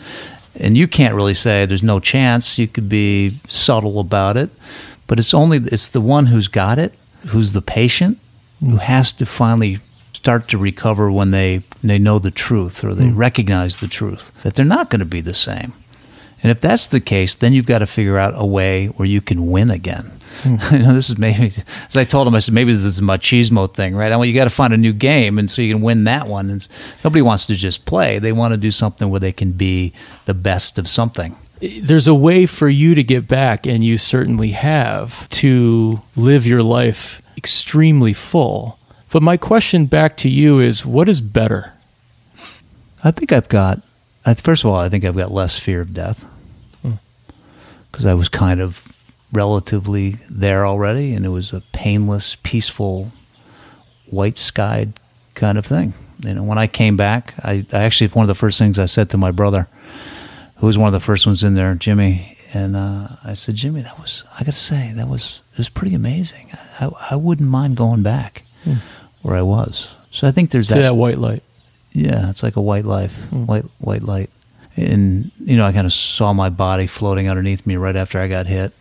[0.56, 2.58] and you can't really say there's no chance.
[2.58, 4.52] You could be subtle about it,
[5.06, 6.96] but it's only it's the one who's got it,
[7.28, 8.20] who's the patient,
[8.62, 9.80] who has to finally
[10.14, 13.18] start to recover when they they know the truth or they hmm.
[13.18, 15.74] recognize the truth that they're not going to be the same.
[16.42, 19.20] And if that's the case, then you've got to figure out a way where you
[19.20, 20.21] can win again.
[20.46, 21.54] you know, this is maybe,
[21.90, 24.12] as I told him, I said, maybe this is a machismo thing, right?
[24.12, 26.28] I want you got to find a new game, and so you can win that
[26.28, 26.50] one.
[26.50, 26.68] And
[27.04, 29.94] nobody wants to just play; they want to do something where they can be
[30.26, 31.36] the best of something.
[31.82, 36.64] there's a way for you to get back, and you certainly have, to live your
[36.64, 38.80] life extremely full.
[39.12, 41.74] But my question back to you is what is better?
[43.04, 43.82] I think I've got.
[44.38, 46.24] First of all, I think I've got less fear of death
[46.82, 46.94] hmm.
[47.92, 48.91] because I was kind of
[49.32, 53.12] relatively there already, and it was a painless, peaceful,
[54.08, 54.94] white skied
[55.36, 55.94] kind of thing.
[56.20, 58.86] You know, when I came back, I, I actually one of the first things I
[58.86, 59.68] said to my brother,
[60.58, 63.82] who was one of the first ones in there, Jimmy, and uh, I said, Jimmy,
[63.82, 66.52] that was I got to say that was it was pretty amazing.
[66.80, 68.44] I, I, I wouldn't mind going back
[69.22, 69.90] where I was.
[70.12, 71.42] So I think there's To that white light.
[71.94, 74.30] yeah, it's like a white life, white white light.
[74.78, 78.28] And you know, I kind of saw my body floating underneath me right after I
[78.28, 78.74] got hit.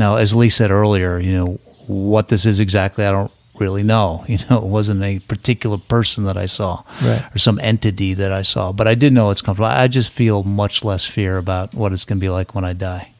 [0.00, 1.46] Now, as Lee said earlier, you know
[1.86, 4.24] what this is exactly, I don't really know.
[4.32, 7.22] You know, it wasn't a particular person that I saw Right.
[7.34, 9.66] or some entity that I saw, but I did know it's comfortable.
[9.68, 12.72] I just feel much less fear about what it's going to be like when I
[12.72, 13.12] die.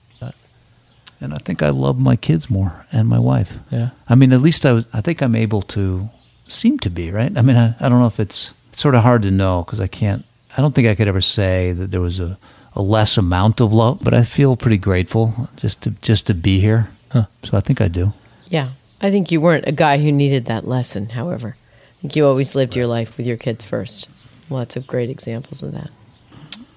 [1.23, 3.59] And I think I love my kids more and my wife.
[3.71, 3.91] Yeah.
[4.09, 4.89] I mean, at least I was.
[4.95, 6.09] I think I'm able to
[6.49, 7.31] seem to be right.
[7.37, 9.81] I mean, I, I don't know if it's, it's sort of hard to know because
[9.81, 10.25] I can't.
[10.57, 12.39] I don't think I could ever say that there was a,
[12.81, 16.61] a less amount of love, but I feel pretty grateful just to just to be
[16.61, 16.89] here.
[17.13, 17.27] Huh.
[17.43, 18.15] So I think I do.
[18.49, 18.71] Yeah.
[19.03, 21.57] I think you weren't a guy who needed that lesson, however.
[21.57, 24.09] I think you always lived your life with your kids first.
[24.49, 25.91] Lots of great examples of that.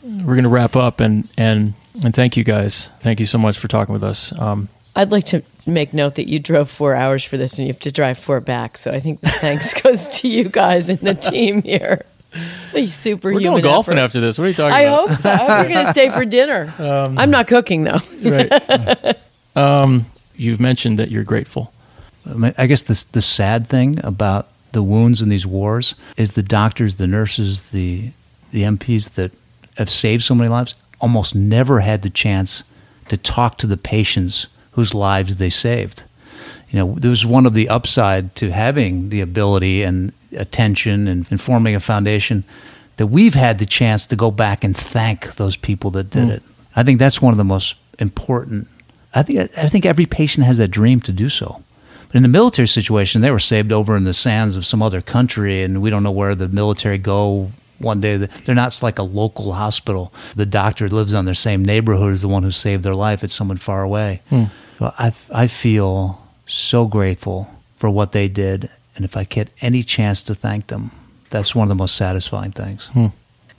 [0.04, 1.74] We're going to wrap up, and, and,
[2.04, 2.90] and thank you guys.
[3.00, 4.38] Thank you so much for talking with us.
[4.38, 7.74] Um, I'd like to make note that you drove four hours for this and you
[7.74, 8.78] have to drive four back.
[8.78, 12.06] So I think the thanks goes to you guys and the team here.
[12.34, 13.44] It's a we're superhuman.
[13.44, 14.04] going golfing effort.
[14.04, 14.38] after this.
[14.38, 15.10] What are you talking I about?
[15.10, 15.30] hope so.
[15.30, 16.74] I hope you're going to stay for dinner.
[16.80, 18.00] I'm not cooking though.
[18.24, 19.16] right.
[19.56, 20.06] um,
[20.36, 21.74] you've mentioned that you're grateful.
[22.26, 26.34] I, mean, I guess the the sad thing about the wounds in these wars is
[26.34, 28.12] the doctors, the nurses, the
[28.52, 29.32] the MPs that
[29.78, 32.64] have saved so many lives almost never had the chance
[33.10, 36.04] to talk to the patients whose lives they saved.
[36.72, 41.28] You know, there was one of the upside to having the ability and attention and,
[41.30, 42.44] and forming a foundation
[42.98, 46.32] that we've had the chance to go back and thank those people that did mm.
[46.32, 46.44] it.
[46.76, 48.68] I think that's one of the most important.
[49.14, 51.64] I think I think every patient has that dream to do so.
[52.08, 55.02] But in the military situation, they were saved over in the sands of some other
[55.02, 58.18] country, and we don't know where the military go one day.
[58.18, 60.14] They're not like a local hospital.
[60.36, 63.24] The doctor lives on their same neighborhood as the one who saved their life.
[63.24, 64.22] It's someone far away.
[64.30, 64.46] Hmm.
[64.80, 69.84] So I, I feel so grateful for what they did, and if I get any
[69.84, 70.92] chance to thank them,
[71.30, 72.90] that's one of the most satisfying things.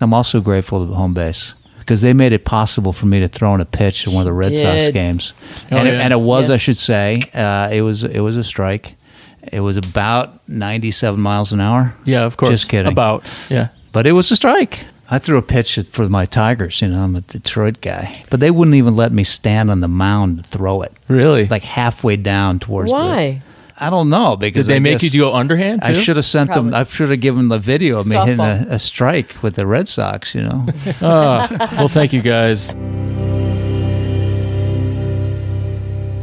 [0.00, 3.54] I'm also grateful to home base because they made it possible for me to throw
[3.54, 5.32] in a pitch at one of the Red Sox games,
[5.70, 6.54] Oh, and, it, and it was, Yeah.
[6.54, 8.96] I should say, uh, it was it was a strike.
[9.52, 11.94] It was about 97 miles an hour.
[12.04, 12.50] Yeah, of course.
[12.50, 12.90] Just kidding.
[12.90, 13.68] About, yeah.
[13.92, 14.86] But it was a strike.
[15.10, 16.80] I threw a pitch for my Tigers.
[16.80, 19.88] You know, I'm a Detroit guy, but they wouldn't even let me stand on the
[19.88, 20.92] mound to throw it.
[21.08, 21.46] Really?
[21.46, 22.90] Like halfway down towards.
[22.90, 23.42] the- Why?
[23.78, 25.90] I don't know Did because they I make you go underhand too?
[25.90, 26.72] I should have sent them.
[26.72, 29.88] I should have given the video of me hitting a, a strike with the Red
[29.88, 30.34] Sox.
[30.34, 30.66] You know.
[31.02, 32.72] Ah, well, thank you guys.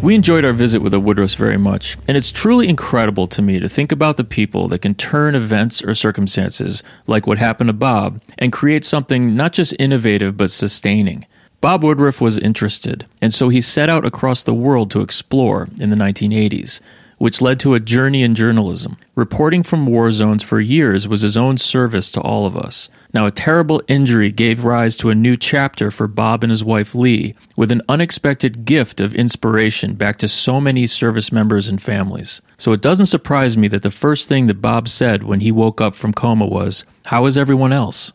[0.02, 3.60] We enjoyed our visit with the Woodruffs very much, and it's truly incredible to me
[3.60, 7.74] to think about the people that can turn events or circumstances, like what happened to
[7.74, 11.28] Bob, and create something not just innovative but sustaining.
[11.60, 15.91] Bob Woodruff was interested, and so he set out across the world to explore in
[15.91, 16.82] the 1980s,
[17.22, 18.97] which led to a journey in journalism.
[19.13, 22.89] Reporting from war zones for years was his own service to all of us.
[23.13, 26.95] Now, a terrible injury gave rise to a new chapter for Bob and his wife
[26.95, 32.41] Lee, with an unexpected gift of inspiration back to so many service members and families.
[32.57, 35.80] So it doesn't surprise me that the first thing that Bob said when he woke
[35.80, 38.13] up from coma was, How is everyone else?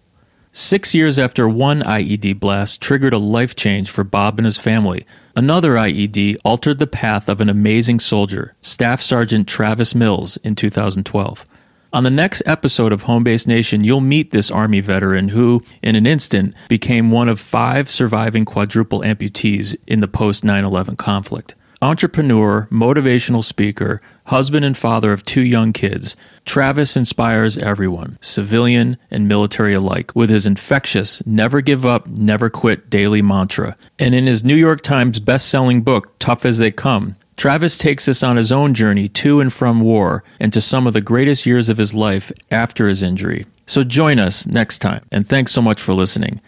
[0.58, 5.04] Six years after one IED blast triggered a life change for Bob and his family,
[5.36, 11.44] another IED altered the path of an amazing soldier, Staff Sergeant Travis Mills, in 2012.
[11.92, 15.94] On the next episode of Home Base Nation, you'll meet this Army veteran who, in
[15.94, 21.54] an instant, became one of five surviving quadruple amputees in the post 9 11 conflict.
[21.82, 26.16] Entrepreneur, motivational speaker, husband and father of two young kids,
[26.46, 32.88] Travis inspires everyone, civilian and military alike, with his infectious, never give up, never quit
[32.88, 33.76] daily mantra.
[33.98, 38.22] And in his New York Times best-selling book, Tough as They Come, Travis takes us
[38.22, 41.68] on his own journey to and from war and to some of the greatest years
[41.68, 43.44] of his life after his injury.
[43.66, 46.40] So join us next time, and thanks so much for listening.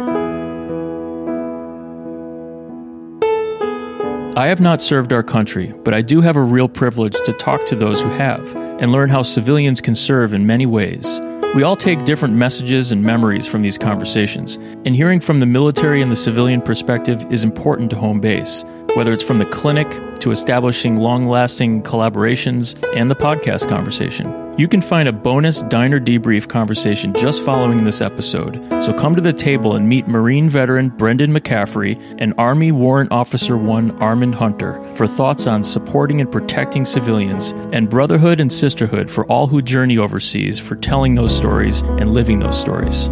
[4.37, 7.67] I have not served our country, but I do have a real privilege to talk
[7.67, 11.21] to those who have and learn how civilians can serve in many ways.
[11.55, 16.03] We all take different messages and memories from these conversations, and hearing from the military
[16.03, 18.65] and the civilian perspective is important to home base,
[18.95, 19.89] whether it's from the clinic
[20.21, 24.48] to establishing long lasting collaborations and the podcast conversation.
[24.59, 28.61] You can find a bonus diner debrief conversation just following this episode.
[28.83, 33.57] So come to the table and meet Marine veteran Brendan McCaffrey and Army Warrant Officer
[33.57, 39.25] 1 Armand Hunter for thoughts on supporting and protecting civilians and brotherhood and sisterhood for
[39.27, 43.09] all who journey overseas for telling those stories and living those stories.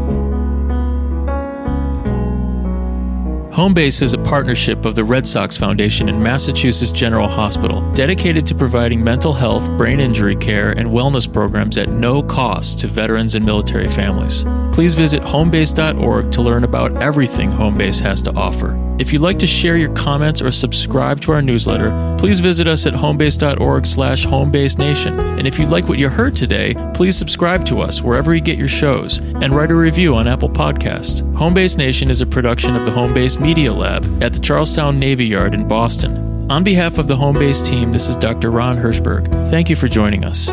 [3.57, 8.55] Homebase is a partnership of the Red Sox Foundation and Massachusetts General Hospital, dedicated to
[8.55, 13.47] providing mental health, brain injury care, and wellness programs at no cost to veterans and
[13.47, 14.45] military families.
[14.73, 18.86] Please visit homebase.org to learn about everything Homebase has to offer.
[18.99, 22.87] If you'd like to share your comments or subscribe to our newsletter, please visit us
[22.87, 25.19] at homebase.org slash homebasenation.
[25.39, 28.57] And if you like what you heard today, please subscribe to us wherever you get
[28.57, 31.23] your shows and write a review on Apple Podcasts.
[31.35, 35.55] Homebase Nation is a production of the Homebase Media Lab at the Charlestown Navy Yard
[35.55, 36.51] in Boston.
[36.51, 38.51] On behalf of the Homebase team, this is Dr.
[38.51, 39.29] Ron Hirschberg.
[39.51, 40.49] Thank you for joining us.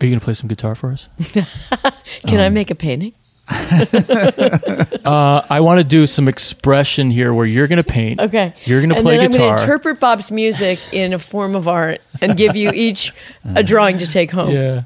[0.00, 1.08] Are you going to play some guitar for us?
[2.26, 3.14] Can I make a painting?
[5.06, 8.20] Uh, I want to do some expression here where you're going to paint.
[8.20, 8.52] Okay.
[8.64, 11.68] You're going to play then I'm going to interpret Bob's music in a form of
[11.68, 13.12] art and give you each
[13.54, 14.50] a drawing to take home.
[14.50, 14.82] yeah.